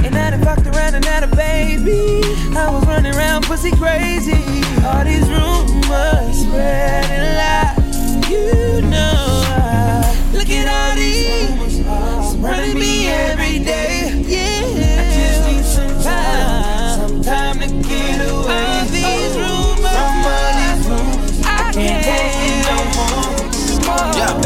And 0.04 0.14
I 0.16 0.30
done 0.30 0.42
fucked 0.42 0.66
around 0.66 0.94
and 0.96 1.04
had 1.04 1.22
a 1.22 1.28
baby. 1.28 2.20
I 2.56 2.68
was 2.70 2.84
running 2.86 3.14
around 3.14 3.44
pussy 3.44 3.70
crazy. 3.70 4.42
All 4.84 5.04
these 5.04 5.28
rumors 5.30 6.36
spreading 6.42 7.26
lies. 7.38 8.28
You 8.28 8.82
know 8.82 9.14
I 9.46 10.30
look 10.32 10.50
at 10.50 10.66
all 10.66 10.96
these 10.96 11.48
rumors 11.48 12.32
surrounding 12.32 12.78
me 12.78 13.06
every 13.06 13.60
day. 13.60 14.24
Yeah, 14.26 14.66
I 14.98 15.14
just 15.14 15.40
need 15.46 15.64
some 15.64 16.02
time, 16.02 16.98
some 16.98 17.22
time 17.22 17.60
to 17.60 17.68
get 17.88 18.20
away. 18.20 18.66
All 18.66 18.84
these 18.90 19.34
rumors, 19.38 19.94
all 19.94 20.52
these 20.58 20.82
rumors, 20.90 21.46
I 21.46 21.72
can't 21.72 22.04
take 22.04 22.34
it 22.50 22.66
no 22.66 22.76
more. 22.98 24.16
Yeah. 24.18 24.45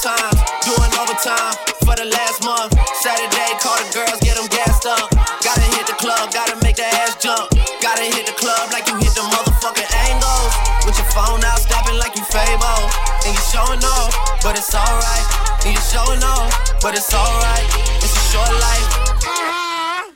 times. 0.00 0.40
Doing 0.64 0.92
overtime 0.96 1.56
for 1.84 1.92
the 1.92 2.08
last 2.08 2.40
month. 2.40 2.72
Saturday, 3.04 3.52
call 3.60 3.76
the 3.76 3.88
girls, 3.92 4.16
get 4.24 4.36
them 4.36 4.48
gassed 4.48 4.88
up. 4.88 5.12
Gotta 5.44 5.66
hit 5.76 5.86
the 5.86 5.96
club, 6.00 6.32
gotta 6.32 6.56
make 6.64 6.76
the 6.76 6.88
ass 7.04 7.16
jump. 7.20 7.52
Gotta 7.84 8.08
hit 8.08 8.24
the 8.24 8.32
club 8.32 8.72
like 8.72 8.88
you 8.88 8.96
hit 8.96 9.12
the 9.12 9.20
motherfucking 9.20 9.90
angles. 10.08 10.52
With 10.88 10.96
your 10.96 11.10
phone 11.12 11.44
out, 11.44 11.60
snapping 11.60 12.00
like 12.00 12.16
you 12.16 12.24
Fable. 12.24 12.88
And 13.28 13.36
you 13.36 13.42
showing 13.52 13.84
off, 13.84 14.12
but 14.42 14.56
it's 14.56 14.74
alright. 14.74 15.26
And 15.68 15.76
you 15.76 15.82
showing 15.92 16.24
off, 16.24 16.48
but 16.80 16.96
it's 16.96 17.12
alright. 17.12 17.68
It's 18.00 18.16
a 18.16 18.24
short 18.32 18.52
life. 18.56 18.88
Uh-huh. 19.28 20.12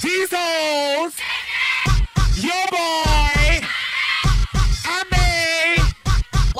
Jesus! 0.00 1.12
Your 2.40 2.64
boy! 2.70 3.09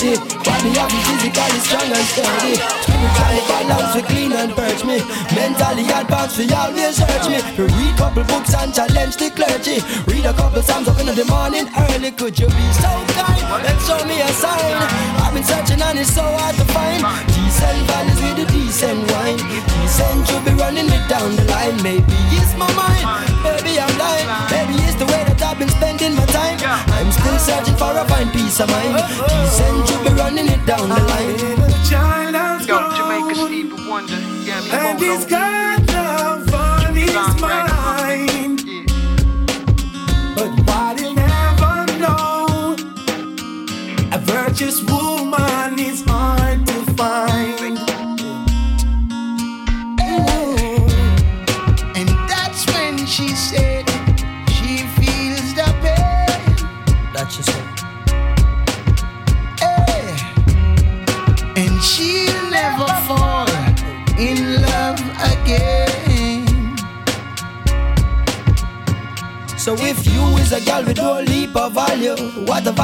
sturdy. 0.00 0.16
But 0.44 0.60
me 0.64 0.70
me 0.72 1.00
physically 1.04 1.60
strong 1.60 1.92
and 1.92 2.06
sturdy. 2.08 2.54
Spiritually 2.56 3.42
balanced, 3.48 3.94
we 3.96 4.02
clean 4.02 4.32
and 4.32 4.52
purge 4.52 4.84
me. 4.84 4.98
Mentally 5.36 5.84
advanced, 5.88 6.38
we 6.38 6.48
always 6.52 6.96
search 6.96 7.28
me. 7.28 7.38
We 7.56 7.64
read 7.68 7.96
couple 7.96 8.24
books 8.24 8.54
and 8.54 8.74
challenge 8.74 9.16
the 9.16 9.30
clergy. 9.30 9.80
Read 10.08 10.24
a 10.24 10.32
couple 10.32 10.62
psalms 10.62 10.88
up 10.88 10.98
in 11.00 11.06
the 11.06 11.24
morning 11.28 11.68
early. 11.76 12.10
Could 12.12 12.38
you 12.38 12.48
be 12.48 12.66
so 12.80 12.90
kind 13.16 13.66
and 13.66 13.80
show 13.84 14.00
me 14.06 14.20
a 14.20 14.28
sign? 14.32 14.74
I've 15.20 15.34
been 15.34 15.44
searching 15.44 15.82
and 15.82 15.98
it's 15.98 16.12
so 16.12 16.24
hard 16.24 16.56
to 16.56 16.64
find. 16.72 17.00
Decent 17.28 17.80
values 17.88 18.20
with 18.24 18.44
a 18.44 18.46
decent 18.52 19.00
wine. 19.12 19.40
Decent, 19.68 20.24
you 20.30 20.38
be 20.44 20.52
running 20.56 20.88
it 20.88 21.04
down 21.08 21.36
the 21.36 21.44
line. 21.44 21.76
Maybe 21.82 22.16
it's 22.40 22.56
my 22.56 22.70
mind. 22.74 22.99
Peace 28.50 28.60
of 28.60 28.70
mind. 28.70 28.96
Decent 29.28 29.90
you 29.90 30.10
be 30.10 30.16
running 30.16 30.48
it 30.48 30.66
down 30.66 30.88
the 30.88 30.96
line. 30.96 31.36
Child 31.88 32.34
has 32.34 32.66
Yo, 32.66 32.78
Jamaica 32.96 33.34
Stevie 33.46 33.88
Wonder. 33.88 34.18
Yeah, 34.44 34.60
me 34.60 34.70
and 34.72 34.98
he's 34.98 35.24
got 35.24 35.79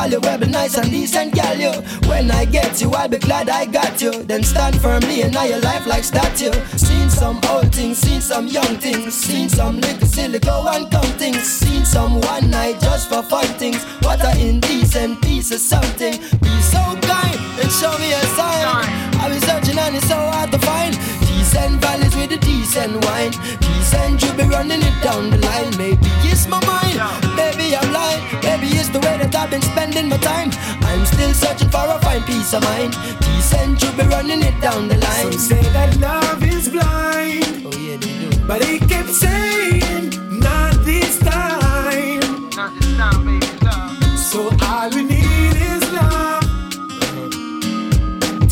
what 0.07 0.15
a 0.15 0.21
valuable, 0.21 0.53
nice 0.53 0.77
and 0.77 0.91
decent 0.91 1.35
girl 1.35 1.57
you. 1.57 1.73
When 2.09 2.31
I 2.31 2.45
get 2.45 2.81
you, 2.81 2.93
I'll 2.93 3.09
be 3.09 3.19
glad 3.19 3.49
I 3.49 3.67
got 3.67 4.01
you. 4.01 4.23
Then 4.23 4.43
stand 4.45 4.81
firmly 4.81 5.23
in 5.23 5.33
your 5.33 5.59
life 5.61 5.87
like 5.87 6.05
statue. 6.05 6.53
Seen 6.77 7.11
some 7.11 7.41
old 7.51 7.75
things, 7.75 7.99
seen 7.99 8.21
some 8.21 8.47
young 8.47 8.77
things, 8.79 9.15
seen 9.15 9.49
some 9.49 9.81
little 9.81 10.07
silly 10.07 10.39
go 10.39 10.65
and 10.69 10.91
come 10.91 11.11
things, 11.19 11.43
seen 11.43 11.85
some 11.85 12.21
one 12.21 12.51
night 12.51 12.81
just 12.81 13.09
for 13.09 13.23
fun 13.23 13.47
things. 13.59 13.83
What 14.03 14.23
a 14.23 14.31
indecent 14.39 15.23
piece 15.23 15.51
of 15.51 15.59
something. 15.59 16.13
Be 16.41 16.55
so 16.61 16.83
kind 17.03 17.39
and 17.61 17.71
show 17.73 17.97
me 17.99 18.13
a 18.13 18.23
sign. 18.39 19.07
I've 19.19 19.33
been 19.33 19.41
searching 19.41 19.79
and 19.79 19.97
it's 19.97 20.07
so 20.07 20.15
hard 20.15 20.53
to 20.53 20.59
find. 20.59 20.95
Decent 21.27 21.81
valleys 21.81 22.15
with 22.15 22.33
a 22.33 22.39
decent 22.39 23.05
wine. 23.05 23.33
Decent 23.61 24.23
you 24.23 24.33
be 24.35 24.45
running 24.45 24.83
it 24.83 24.97
down 25.03 25.31
the 25.31 25.39
line. 25.39 25.77
Maybe 25.77 26.11
it's 26.31 26.47
my 26.47 26.61
mind, 26.67 26.99
maybe 27.35 27.75
I'm 27.75 27.93
lying. 27.93 28.23
Maybe 28.43 28.66
the 29.01 29.07
way 29.07 29.19
that 29.19 29.35
I've 29.35 29.51
been 29.51 29.63
spending 29.63 30.09
my 30.09 30.17
time. 30.19 30.51
I'm 30.89 31.05
still 31.05 31.33
searching 31.35 31.69
for 31.69 31.85
a 31.85 31.99
fine 32.01 32.23
peace 32.23 32.55
of 32.55 32.63
mind. 32.63 32.93
Decent 33.21 33.83
you 33.83 33.91
be 33.93 34.05
running 34.09 34.43
it 34.43 34.59
down 34.61 34.89
the 34.89 34.97
line. 34.97 35.33
Some 35.33 35.41
say 35.51 35.63
that 35.77 35.99
love 35.99 36.43
is 36.43 36.69
blind. 36.69 37.67
Oh 37.67 37.77
yeah, 37.77 37.97
they 37.97 38.15
do. 38.23 38.31
But 38.47 38.65
he 38.65 38.79
kept 38.79 39.11
saying, 39.11 40.05
not 40.41 40.73
this 40.85 41.19
time. 41.19 42.21
Not 42.57 42.73
this 42.81 42.95
time, 42.97 43.21
baby, 43.27 43.49
love. 43.69 44.19
So 44.31 44.41
all 44.63 44.89
we 44.91 45.03
need 45.13 45.55
is 45.73 45.85
love 45.99 46.47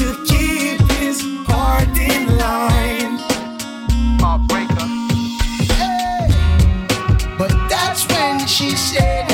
to 0.00 0.08
keep 0.28 0.80
his 0.98 1.18
heart 1.48 1.96
in 1.96 2.22
line. 2.44 3.16
Heartbreaker. 4.20 4.88
But 7.38 7.50
that's 7.70 8.06
when 8.08 8.46
she 8.46 8.70
said 8.76 9.33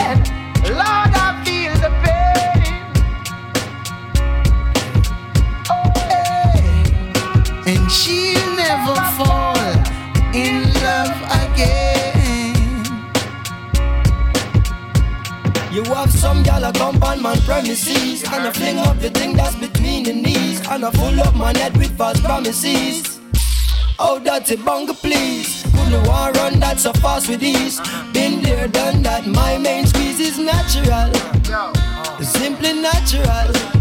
never 8.71 8.95
fall 9.19 9.57
in 10.33 10.63
love 10.85 11.17
again. 11.43 12.55
You 15.73 15.83
have 15.95 16.13
some 16.13 16.43
gal 16.45 16.65
a 16.65 16.73
come 16.73 17.03
on 17.03 17.23
man 17.23 17.39
premises 17.49 18.23
And 18.25 18.43
I 18.49 18.53
fling 18.53 18.79
up 18.79 18.99
the 18.99 19.11
thing 19.11 19.37
that's 19.37 19.57
between 19.57 20.03
the 20.05 20.13
knees 20.13 20.61
And 20.69 20.85
I 20.85 20.91
full 20.91 21.21
up 21.21 21.35
my 21.35 21.57
head 21.57 21.77
with 21.77 21.97
false 21.97 22.21
promises. 22.21 23.21
Oh, 23.99 24.19
dirty 24.19 24.57
bunga, 24.57 24.95
please. 24.95 25.63
Couldn't 25.75 26.07
want 26.07 26.37
run 26.37 26.61
that 26.61 26.79
so 26.81 26.93
fast 26.93 27.29
with 27.29 27.43
ease? 27.43 27.81
Been 28.13 28.43
there, 28.43 28.69
done 28.69 29.03
that, 29.03 29.27
my 29.27 29.59
main 29.59 29.87
squeeze 29.87 30.21
is 30.21 30.39
natural. 30.39 31.11
Simply 32.23 32.73
natural 32.73 33.80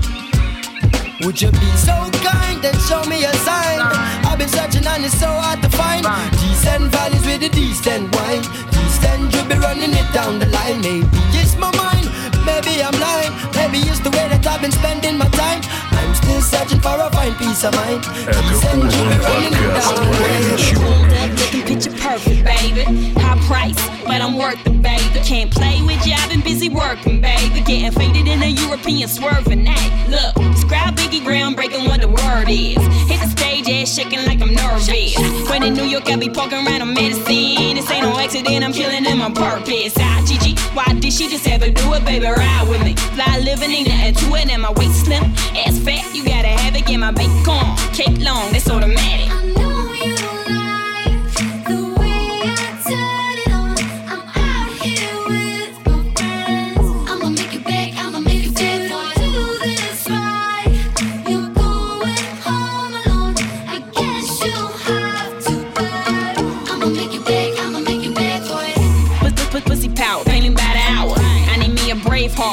Would 1.21 1.41
you 1.41 1.51
be 1.51 1.71
so 1.75 1.91
kind 2.23 2.63
and 2.63 2.79
show 2.87 3.03
me 3.03 3.25
a 3.25 3.33
sign? 3.43 3.79
I've 4.23 4.39
been 4.39 4.47
searching 4.47 4.87
and 4.87 5.03
it's 5.03 5.19
so 5.19 5.27
hard 5.27 5.61
to 5.61 5.69
find. 5.69 6.07
Decent 6.31 6.91
valleys 6.95 7.25
with 7.25 7.43
a 7.43 7.49
decent 7.49 8.15
wine. 8.15 8.41
Decent 8.71 9.35
you 9.35 9.43
be 9.43 9.55
running 9.59 9.91
it 9.91 10.07
down 10.13 10.39
the 10.39 10.45
line. 10.45 10.79
Maybe 10.79 11.07
it's 11.35 11.57
my 11.57 11.75
mind, 11.75 12.07
maybe 12.47 12.79
I'm 12.81 12.95
lying. 12.95 13.35
Maybe 13.51 13.79
it's 13.89 13.99
the 13.99 14.11
way 14.11 14.31
that 14.31 14.47
I've 14.47 14.61
been 14.61 14.71
spending 14.71 15.17
my 15.17 15.27
time. 15.35 15.59
I'm 15.91 16.15
still 16.15 16.39
searching 16.41 16.79
for 16.79 16.95
a 16.95 17.11
fine 17.11 17.35
peace 17.35 17.65
of 17.67 17.75
mind. 17.75 17.99
Decent 18.07 18.87
you 18.87 19.03
be 19.11 19.19
running 19.19 19.59
it 19.59 19.75
down 19.75 19.99
the 19.99 20.07
line. 20.23 20.55
Hold 20.79 21.11
up, 21.19 21.35
looking 21.35 21.58
picture 21.69 21.91
perfect, 22.01 22.43
baby. 22.43 22.81
High 23.21 23.37
price, 23.45 23.77
but 24.03 24.21
I'm 24.21 24.35
worth 24.35 24.57
it, 24.65 24.81
baby. 24.81 25.19
Can't 25.23 25.51
play 25.51 25.77
with 25.85 26.03
you, 26.03 26.13
I've 26.17 26.29
been 26.29 26.41
busy 26.41 26.67
working, 26.67 27.21
baby. 27.21 27.61
Getting 27.61 27.91
faded 27.91 28.27
in 28.27 28.41
a 28.41 28.47
European 28.47 29.07
swerving. 29.07 29.67
Hey, 29.67 30.09
look, 30.09 30.33
describe 30.51 30.95
Biggie 30.95 31.21
groundbreaking 31.21 31.87
what 31.87 32.01
the 32.01 32.07
word 32.07 32.49
is. 32.49 32.81
Hit 33.05 33.21
the 33.21 33.29
stage, 33.29 33.69
ass 33.69 33.93
shaking 33.93 34.25
like 34.25 34.41
I'm 34.41 34.55
nervous. 34.55 34.89
When 35.47 35.61
in 35.61 35.75
New 35.75 35.83
York, 35.83 36.09
I 36.09 36.15
be 36.15 36.27
poking 36.27 36.65
around 36.65 36.81
on 36.81 36.95
medicine. 36.95 37.75
This 37.77 37.91
ain't 37.91 38.03
no 38.03 38.17
accident, 38.17 38.63
I'm 38.65 38.73
killing 38.73 39.03
them 39.03 39.21
on 39.21 39.35
purpose. 39.35 39.93
Ah, 39.99 40.23
Gigi, 40.25 40.55
why 40.73 40.85
did 40.99 41.13
she 41.13 41.29
just 41.29 41.47
ever 41.47 41.69
do 41.69 41.93
it, 41.93 42.03
baby? 42.03 42.25
Ride 42.25 42.67
with 42.67 42.83
me. 42.83 42.95
Fly 43.13 43.41
living, 43.45 43.69
ain't 43.69 43.89
nothing 43.89 44.15
to 44.15 44.35
it, 44.41 44.49
and 44.49 44.63
my 44.63 44.71
waist 44.71 45.05
slim. 45.05 45.23
Ass 45.53 45.77
fat, 45.77 46.15
you 46.15 46.25
gotta 46.25 46.47
have 46.47 46.75
it, 46.75 46.87
get 46.87 46.97
my 46.97 47.11
bacon. 47.11 47.77
Cake 47.93 48.17
long, 48.25 48.51
that's 48.51 48.67
automatic. 48.71 49.38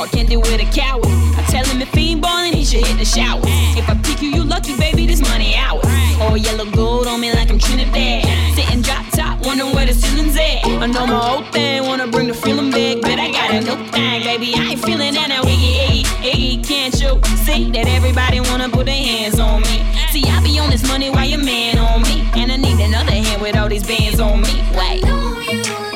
Brave 0.07 0.12
can't 0.12 0.28
deal 0.28 0.40
with 0.40 0.61
a 0.61 0.70
coward. 0.72 1.04
I 1.07 1.44
tell 1.48 1.64
him 1.64 1.80
if 1.82 1.92
he 1.92 2.12
ain't 2.12 2.22
ballin', 2.22 2.52
he 2.52 2.64
should 2.64 2.86
hit 2.86 2.98
the 2.98 3.04
shower. 3.04 3.40
If 3.76 3.88
I 3.88 3.94
pick 4.02 4.22
you, 4.22 4.30
you 4.30 4.44
lucky, 4.44 4.76
baby, 4.76 5.07
this 5.07 5.20
money 5.20 5.54
ours. 5.57 5.84
All 6.20 6.36
yellow 6.36 6.70
gold 6.70 7.07
on 7.07 7.20
me 7.20 7.32
like 7.32 7.50
I'm 7.50 7.59
Trinidad. 7.59 8.24
Sitting 8.54 8.82
drop 8.82 9.04
top, 9.12 9.44
wondering 9.44 9.74
where 9.74 9.86
the 9.86 9.94
ceiling's 9.94 10.36
at. 10.36 10.64
I 10.64 10.86
know 10.86 11.07
my 11.07 11.30
old 11.30 11.52
thing, 11.52 11.84
wanna 11.84 12.07
bring 12.07 12.28
the 12.28 12.34
feeling 12.34 12.70
back, 12.70 13.02
but 13.02 13.18
I 13.18 13.30
got 13.30 13.50
a 13.50 13.61
new 13.61 13.76
thing, 13.90 14.22
baby. 14.22 14.54
I 14.54 14.72
ain't 14.72 14.84
feeling 14.84 15.14
that 15.14 15.28
now, 15.28 15.42
Iggy, 15.42 15.72
Iggy, 15.86 16.04
Iggy, 16.32 16.68
can't 16.68 16.94
you 17.00 17.20
see 17.44 17.70
that 17.72 17.86
everybody 17.88 18.40
wanna 18.40 18.68
put 18.68 18.86
their 18.86 18.94
hands 18.94 19.38
on 19.38 19.62
me? 19.62 19.84
See, 20.11 20.24
I 20.24 20.40
be 20.42 20.59
on 20.59 20.70
this 20.70 20.86
money 20.86 21.11
while 21.11 21.28
your 21.28 21.42
man 21.42 21.78
on 21.78 22.02
me, 22.02 22.28
and 22.34 22.50
I 22.52 22.57
need 22.57 22.80
another 22.80 23.12
hand 23.12 23.42
with 23.42 23.57
all 23.57 23.68
these 23.68 23.86
bands 23.86 24.20
on 24.20 24.40
me. 24.40 24.62
Wait. 24.74 25.95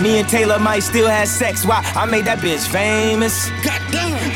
me 0.00 0.18
and 0.18 0.28
Taylor 0.28 0.58
might 0.58 0.80
still 0.82 1.08
have 1.08 1.28
sex. 1.28 1.64
Why? 1.64 1.80
I 1.94 2.06
made 2.06 2.24
that 2.26 2.38
bitch 2.38 2.66
famous. 2.68 3.50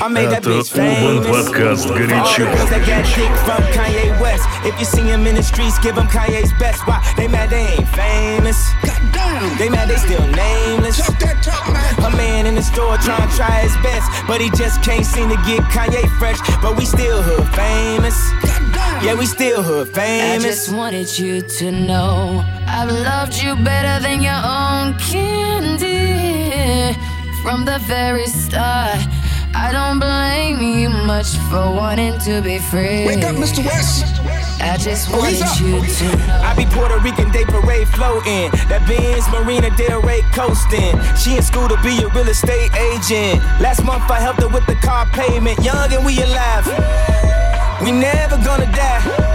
I 0.03 0.09
made 0.09 0.31
that 0.31 0.43
Это 0.43 0.51
bitch 0.51 0.73
Урбан 0.73 1.23
famous. 1.23 1.27
подкаст 1.27 1.87
For 1.87 1.93
all 1.93 1.99
горячо. 1.99 2.45
the 2.45 2.57
girls 2.57 2.71
that 2.71 2.87
got 2.87 3.05
dick 3.17 3.33
from 3.45 3.63
Kanye 3.75 4.21
West. 4.21 4.45
If 4.65 4.79
you 4.79 4.85
see 4.87 5.03
him 5.03 5.27
in 5.27 5.35
the 5.35 5.43
streets, 5.43 5.79
give 5.79 5.97
him 5.97 6.07
Kanye's 6.09 6.53
best. 6.59 6.87
Why? 6.87 6.99
They 7.17 7.29
mad 7.29 7.51
they 7.51 7.67
ain't 7.77 7.89
famous. 7.89 8.59
They 9.59 9.69
mad 9.69 9.89
they 9.89 9.97
still 9.97 10.27
nameless. 10.29 10.99
A 12.05 12.11
man 12.17 12.47
in 12.47 12.55
the 12.55 12.63
store 12.63 12.97
trying 12.99 13.29
to 13.29 13.37
try 13.37 13.61
his 13.67 13.77
best, 13.83 14.07
but 14.27 14.41
he 14.41 14.49
just 14.51 14.83
can't 14.83 15.05
seem 15.05 15.29
to 15.29 15.37
get 15.47 15.61
Kanye 15.75 16.05
fresh. 16.19 16.39
But 16.63 16.77
we 16.77 16.85
still 16.85 17.23
hood 17.23 17.49
famous. 17.55 18.17
Yeah, 19.05 19.15
we 19.15 19.27
still 19.27 19.63
hood 19.63 19.89
I 19.91 19.93
famous. 19.93 20.45
just 20.45 20.73
wanted 20.75 21.19
you 21.19 21.41
to 21.43 21.71
know 21.73 22.45
I've 22.78 22.92
loved 22.92 23.36
you 23.42 23.56
better 23.56 24.04
than 24.04 24.22
your 24.22 24.42
own 24.44 24.94
candy 25.00 26.94
from 27.42 27.64
the 27.66 27.80
very 27.88 28.28
start. 28.28 29.00
I 29.58 29.72
don't 29.72 30.00
blame 30.00 30.60
you 30.62 30.90
much 30.90 31.38
for 31.50 31.72
wanting 31.74 32.20
to 32.28 32.42
be 32.42 32.60
free. 32.60 33.06
Wake 33.08 33.24
up, 33.24 33.36
Mr. 33.38 33.64
West. 33.66 34.20
I 34.62 34.76
just 34.78 35.08
Oh, 35.14 35.20
wanted 35.20 35.36
he's 35.36 35.42
up. 35.42 35.60
you 35.62 35.80
to 35.82 36.18
know. 36.28 36.42
I 36.44 36.54
be 36.56 36.66
Puerto 36.66 36.98
Rican 37.00 37.32
Day 37.32 37.46
Parade 37.46 37.88
floating. 37.88 38.52
That 38.68 38.84
Benz 38.88 39.24
Marina 39.32 39.70
Del 39.78 40.02
Rey 40.02 40.22
coasting. 40.34 41.00
She 41.16 41.38
in 41.38 41.44
school 41.44 41.70
to 41.70 41.78
be 41.82 42.04
a 42.04 42.10
real 42.10 42.28
estate 42.28 42.72
agent. 42.76 43.40
Last 43.62 43.84
month 43.86 44.12
I 44.12 44.20
helped 44.20 44.42
her 44.42 44.50
with 44.50 44.66
the 44.66 44.76
car 44.76 45.06
payment. 45.14 45.58
Young 45.64 45.94
and 45.94 46.06
we 46.06 46.20
alive. 46.22 46.68
We 47.82 47.92
never 47.94 48.36
gonna 48.44 48.68
die. 48.76 49.35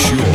Show. 0.00 0.29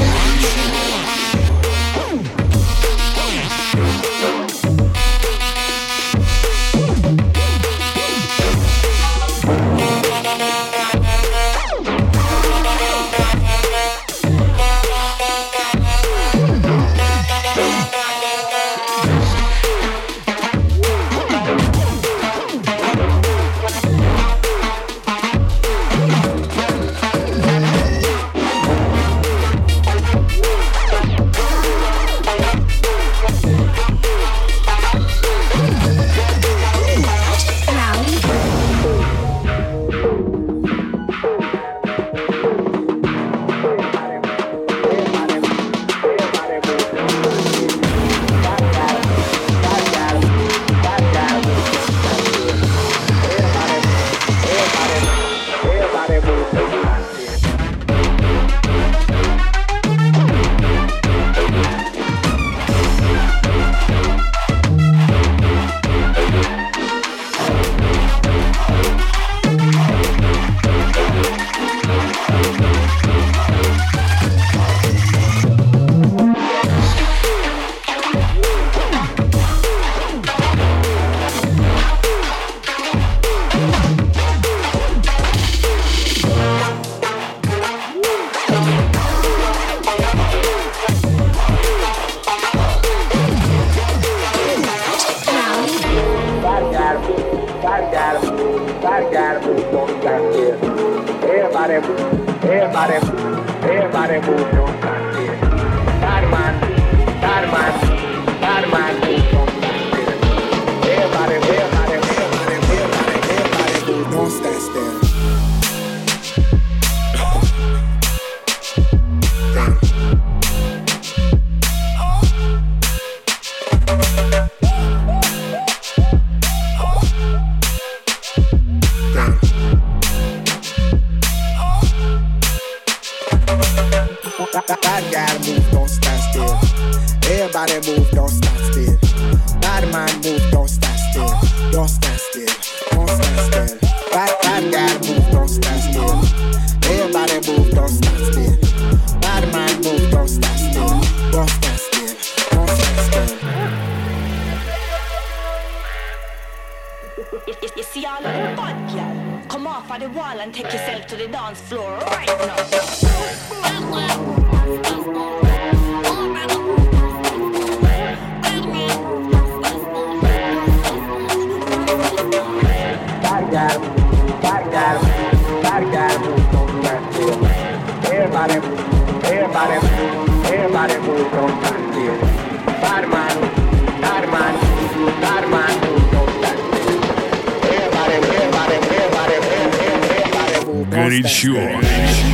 Горячо. 190.90 191.54
Горячо. 191.54 192.33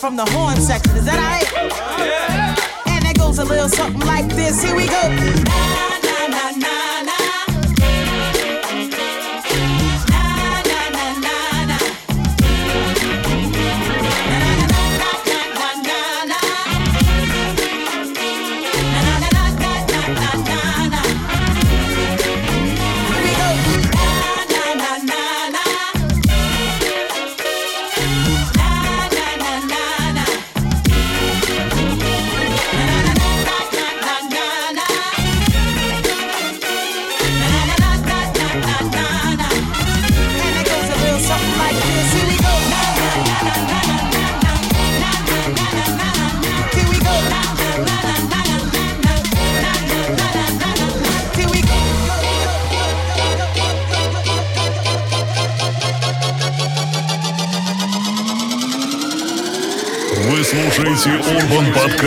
From 0.00 0.16
the 0.16 0.24
horn 0.30 0.56
section. 0.56 0.96
Is 0.96 1.04
that 1.04 1.18
alright? 1.18 1.44
And 2.86 3.04
that 3.04 3.18
goes 3.18 3.38
a 3.38 3.44
little 3.44 3.68
something 3.68 4.00
like 4.06 4.28
this. 4.34 4.62
Here 4.62 4.74
we 4.74 4.86
go. 4.86 5.99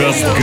Because 0.04 0.33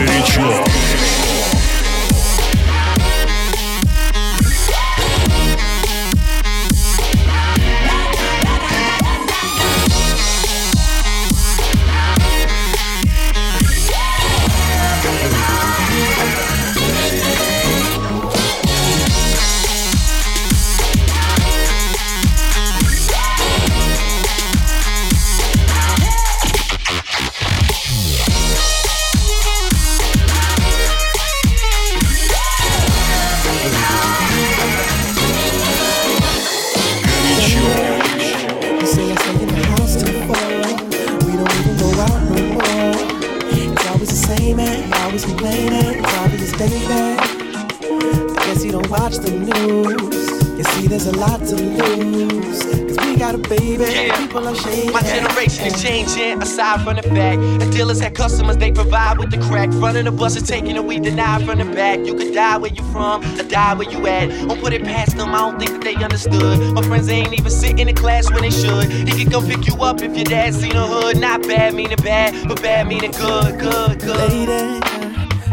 My 54.52 55.00
generation 55.00 55.66
is 55.66 55.82
changing, 55.82 56.42
aside 56.42 56.84
from 56.84 56.96
the 56.96 57.02
fact 57.02 57.40
the 57.40 57.70
dealers 57.72 58.00
had 58.00 58.14
customers 58.14 58.58
they 58.58 58.70
provide 58.70 59.18
with 59.18 59.30
the 59.30 59.38
crack. 59.48 59.70
Frontin' 59.72 60.04
the 60.04 60.12
bus 60.12 60.36
and 60.36 60.46
taking 60.46 60.74
the 60.74 60.82
weed 60.82 61.04
denied 61.04 61.46
from 61.46 61.58
the 61.58 61.64
back. 61.64 62.00
You 62.00 62.14
could 62.14 62.34
die 62.34 62.58
where 62.58 62.70
you 62.70 62.82
from, 62.92 63.24
or 63.40 63.44
die 63.44 63.72
where 63.74 63.90
you 63.90 64.06
at. 64.06 64.28
Don't 64.28 64.60
put 64.60 64.74
it 64.74 64.84
past 64.84 65.16
them, 65.16 65.30
I 65.34 65.38
don't 65.38 65.58
think 65.58 65.70
that 65.72 65.80
they 65.82 65.94
understood. 65.94 66.74
My 66.74 66.82
friends 66.82 67.08
ain't 67.08 67.32
even 67.32 67.50
sitting 67.50 67.88
in 67.88 67.94
class 67.94 68.30
when 68.30 68.42
they 68.42 68.50
should. 68.50 68.92
He 69.08 69.24
could 69.24 69.32
come 69.32 69.46
pick 69.46 69.66
you 69.66 69.74
up 69.82 70.02
if 70.02 70.14
your 70.14 70.24
dad 70.26 70.52
seen 70.52 70.76
a 70.76 70.86
hood. 70.86 71.18
Not 71.18 71.42
bad 71.44 71.72
meaning 71.74 71.96
bad, 72.02 72.46
but 72.46 72.60
bad 72.60 72.88
meaning 72.88 73.12
good, 73.12 73.58
good, 73.58 74.00
good. 74.00 74.18
Lady, 74.30 74.80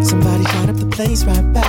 somebody 0.03 0.43
shot 0.43 0.69
up 0.69 0.75
the 0.75 0.89
place 0.91 1.23
right 1.23 1.53
by 1.53 1.61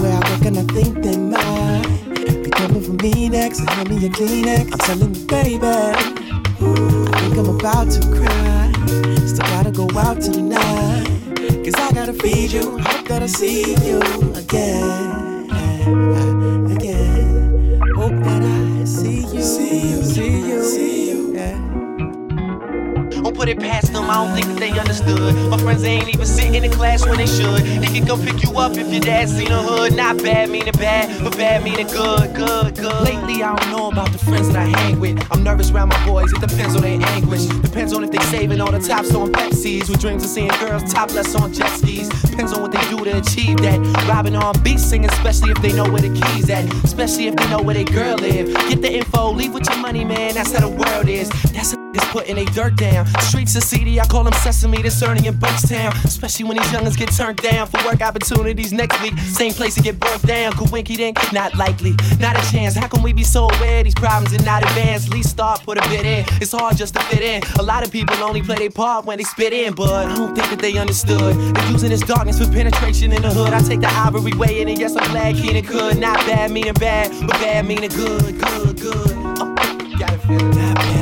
where 0.00 0.12
I 0.12 0.30
work 0.30 0.44
and 0.46 0.58
I 0.58 0.62
think 0.72 1.02
they 1.02 1.16
might 1.16 2.44
be 2.44 2.50
coming 2.50 2.82
for 2.82 2.92
me 3.02 3.28
next 3.28 3.58
and 3.58 3.70
hand 3.70 3.90
me 3.90 4.06
a 4.06 4.10
Kleenex. 4.10 4.72
I'm 4.72 4.78
telling 4.78 5.14
you, 5.14 5.26
baby, 5.26 6.15
I 6.60 7.20
think 7.20 7.36
I'm 7.36 7.48
about 7.48 7.90
to 7.90 8.00
cry. 8.16 8.72
Still 9.26 9.46
gotta 9.46 9.70
go 9.70 9.88
out 9.98 10.20
tonight. 10.20 11.06
Cause 11.64 11.74
I 11.74 11.92
gotta 11.92 12.12
feed 12.12 12.52
you. 12.52 12.78
Hope 12.78 13.08
that 13.08 13.22
I 13.22 13.26
see 13.26 13.74
you 13.84 14.00
again. 14.34 15.50
Again. 16.70 17.15
Put 23.46 23.56
it 23.56 23.60
past 23.60 23.92
them, 23.92 24.10
I 24.10 24.14
don't 24.14 24.34
think 24.34 24.46
that 24.46 24.58
they 24.58 24.76
understood. 24.76 25.34
My 25.50 25.58
friends 25.58 25.82
they 25.82 25.92
ain't 25.92 26.08
even 26.08 26.26
sitting 26.26 26.64
in 26.64 26.70
class 26.72 27.06
when 27.06 27.16
they 27.16 27.26
should. 27.26 27.60
They 27.80 27.86
can 27.86 28.04
come 28.04 28.20
pick 28.20 28.42
you 28.42 28.50
up 28.58 28.76
if 28.76 28.90
your 28.90 29.00
dad 29.00 29.28
seen 29.28 29.52
a 29.52 29.62
hood. 29.62 29.94
Not 29.94 30.18
bad 30.18 30.50
meaning 30.50 30.72
bad, 30.72 31.22
but 31.22 31.36
bad 31.36 31.62
meaning 31.62 31.86
good, 31.86 32.34
good, 32.34 32.74
good. 32.74 33.02
Lately, 33.04 33.44
I 33.44 33.54
don't 33.54 33.70
know 33.70 33.88
about 33.88 34.10
the 34.10 34.18
friends 34.18 34.48
that 34.48 34.56
I 34.56 34.64
hang 34.64 34.98
with. 34.98 35.24
I'm 35.30 35.44
nervous 35.44 35.70
around 35.70 35.90
my 35.90 36.06
boys, 36.06 36.32
it 36.32 36.40
depends 36.40 36.74
on 36.74 36.82
their 36.82 37.00
anguish. 37.00 37.44
Depends 37.46 37.92
on 37.92 38.02
if 38.02 38.10
they 38.10 38.18
saving 38.36 38.60
all 38.60 38.72
the 38.72 38.80
tops 38.80 39.14
on 39.14 39.32
Pepsis. 39.32 39.88
With 39.88 40.00
dreams 40.00 40.24
of 40.24 40.30
seeing 40.30 40.50
girls 40.58 40.82
topless 40.92 41.34
on 41.36 41.52
jet 41.52 41.70
skis. 41.78 42.08
Depends 42.08 42.52
on 42.52 42.62
what 42.62 42.72
they 42.72 42.82
do 42.90 43.04
to 43.04 43.18
achieve 43.18 43.58
that. 43.58 43.78
Robbing 44.08 44.34
on 44.34 44.60
beats, 44.62 44.82
singing, 44.82 45.10
especially 45.10 45.52
if 45.52 45.62
they 45.62 45.72
know 45.72 45.88
where 45.88 46.02
the 46.02 46.12
keys 46.20 46.50
at. 46.50 46.64
Especially 46.82 47.28
if 47.28 47.36
they 47.36 47.48
know 47.48 47.62
where 47.62 47.74
they 47.74 47.84
girl 47.84 48.16
live. 48.16 48.52
Get 48.68 48.82
the 48.82 48.92
info, 48.92 49.30
leave 49.30 49.54
with 49.54 49.68
your 49.68 49.78
money, 49.78 50.04
man. 50.04 50.34
That's 50.34 50.52
how 50.52 50.68
the 50.68 50.74
world 50.74 51.08
is. 51.08 51.28
That's 51.52 51.75
putting 52.16 52.36
they 52.36 52.46
dirt 52.46 52.74
down. 52.76 53.04
Streets 53.20 53.54
are 53.56 53.60
seedy, 53.60 54.00
I 54.00 54.06
call 54.06 54.24
them 54.24 54.32
sesame, 54.32 54.80
this 54.80 55.02
Ernie 55.02 55.26
in 55.26 55.34
Buckstown. 55.34 55.92
Especially 56.02 56.46
when 56.46 56.56
these 56.56 56.66
youngins 56.68 56.96
get 56.96 57.12
turned 57.12 57.36
down 57.38 57.66
for 57.66 57.84
work 57.84 58.00
opportunities 58.00 58.72
next 58.72 59.02
week. 59.02 59.18
Same 59.18 59.52
place 59.52 59.74
to 59.74 59.82
get 59.82 60.00
burnt 60.00 60.22
down. 60.22 60.52
Coinky 60.52 60.96
dink, 60.96 61.18
not 61.34 61.54
likely, 61.56 61.94
not 62.18 62.34
a 62.34 62.50
chance. 62.50 62.74
How 62.74 62.88
can 62.88 63.02
we 63.02 63.12
be 63.12 63.22
so 63.22 63.50
aware 63.50 63.84
these 63.84 63.94
problems 63.94 64.32
and 64.32 64.42
not 64.46 64.62
advance? 64.62 65.10
Least 65.10 65.28
start, 65.28 65.62
put 65.62 65.76
a 65.76 65.86
bit 65.90 66.06
in. 66.06 66.24
It's 66.40 66.52
hard 66.52 66.78
just 66.78 66.94
to 66.94 67.00
fit 67.02 67.20
in. 67.20 67.42
A 67.58 67.62
lot 67.62 67.84
of 67.84 67.92
people 67.92 68.16
only 68.22 68.40
play 68.42 68.56
their 68.56 68.70
part 68.70 69.04
when 69.04 69.18
they 69.18 69.24
spit 69.24 69.52
in, 69.52 69.74
but 69.74 69.90
I 69.90 70.16
don't 70.16 70.34
think 70.34 70.48
that 70.48 70.58
they 70.58 70.78
understood. 70.78 71.34
They're 71.54 71.70
using 71.70 71.90
this 71.90 72.00
darkness 72.00 72.38
for 72.38 72.50
penetration 72.50 73.12
in 73.12 73.20
the 73.20 73.28
hood. 73.28 73.52
I 73.52 73.60
take 73.60 73.80
the 73.80 73.88
ivory 73.88 74.32
way 74.32 74.62
in, 74.62 74.68
and 74.68 74.78
yes, 74.78 74.96
I'm 74.96 75.10
glad 75.10 75.36
Keenan 75.36 75.66
could. 75.66 75.98
Not 75.98 76.16
bad 76.20 76.50
meaning 76.50 76.72
bad, 76.74 77.10
but 77.26 77.36
bad 77.40 77.66
meaning 77.66 77.90
good, 77.90 78.40
good, 78.40 78.80
good. 78.80 79.12
Oh, 79.38 79.54
gotta 79.98 80.18
feel 80.20 80.40
it. 80.40 80.54
Bad, 80.54 80.95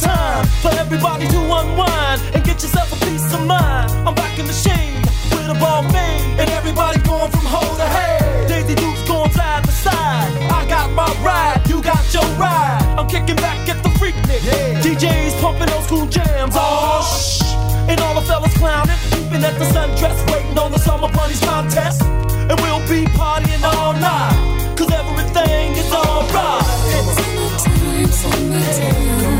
time 0.00 0.46
for 0.62 0.72
everybody 0.78 1.26
to 1.28 1.38
unwind 1.38 2.20
and 2.34 2.42
get 2.44 2.62
yourself 2.62 2.90
a 2.92 3.04
piece 3.04 3.32
of 3.34 3.46
mind. 3.46 3.90
I'm 4.06 4.14
back 4.14 4.38
in 4.38 4.46
the 4.46 4.52
shade 4.52 4.96
with 5.30 5.48
a 5.48 5.58
ball 5.60 5.82
made, 5.92 6.40
and 6.40 6.48
everybody 6.50 6.98
going 7.00 7.30
from 7.30 7.44
hole 7.44 7.76
to 7.76 7.86
hey. 7.96 8.46
Daisy 8.48 8.74
Dukes 8.74 9.06
going 9.06 9.30
side 9.32 9.64
to 9.64 9.72
side. 9.72 10.30
I 10.50 10.66
got 10.68 10.90
my 10.92 11.08
ride, 11.22 11.60
you 11.68 11.82
got 11.82 12.02
your 12.14 12.24
ride. 12.40 12.80
I'm 12.98 13.08
kicking 13.08 13.36
back 13.36 13.68
at 13.68 13.82
the 13.82 13.90
freak 13.98 14.16
nick. 14.26 14.42
Yeah. 14.42 14.80
DJs 14.80 15.40
pumping 15.40 15.70
old 15.70 15.84
school 15.84 16.06
jams. 16.06 16.54
Oh, 16.56 17.04
shh. 17.04 17.42
And 17.90 18.00
all 18.00 18.14
the 18.14 18.22
fellas 18.22 18.56
clowning, 18.56 18.96
peeping 19.12 19.44
at 19.44 19.58
the 19.58 19.66
sundress, 19.66 20.18
waiting 20.32 20.58
on 20.58 20.72
the 20.72 20.78
summer 20.78 21.10
bunnies 21.12 21.40
contest. 21.40 22.02
And 22.02 22.56
we'll 22.60 22.84
be 22.88 23.04
partying 23.18 23.62
all 23.62 23.92
night, 23.92 24.76
cause 24.76 24.90
everything 24.90 25.72
is 25.76 25.92
alright. 25.92 26.64
It's 26.92 27.30
Summertime, 27.60 28.06
summertime. 28.12 29.39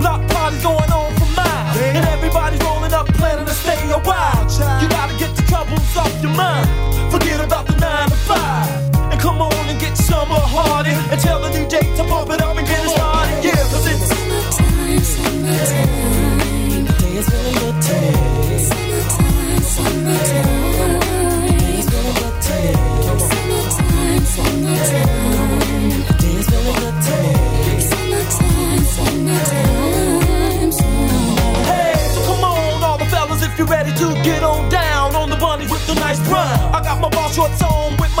problems 5.71 5.97
off 5.97 6.21
your 6.21 6.31
mind. 6.33 7.11
Forget 7.11 7.43
about 7.43 7.67
the 7.67 7.75
nine 7.77 8.09
to 8.09 8.15
five. 8.15 9.11
And 9.11 9.19
come 9.19 9.41
on 9.41 9.53
and 9.69 9.79
get 9.79 9.97
summer 9.97 10.39
hardy. 10.39 10.91
And 11.11 11.19
tell 11.19 11.41
the 11.41 11.49
DJ 11.49 11.95
to 11.97 12.03
pump 12.03 12.29
it 12.31 12.41
up 12.41 12.57
and 12.57 12.67
get 12.67 12.83
it 12.83 12.89
started. 12.89 13.43
Yeah, 13.43 13.55
cause 13.71 13.87
it's 13.87 14.07
summertime, 14.07 14.99
summertime. 14.99 16.10
your 37.37 37.47
on 37.47 37.95
with 37.97 38.13
my 38.17 38.20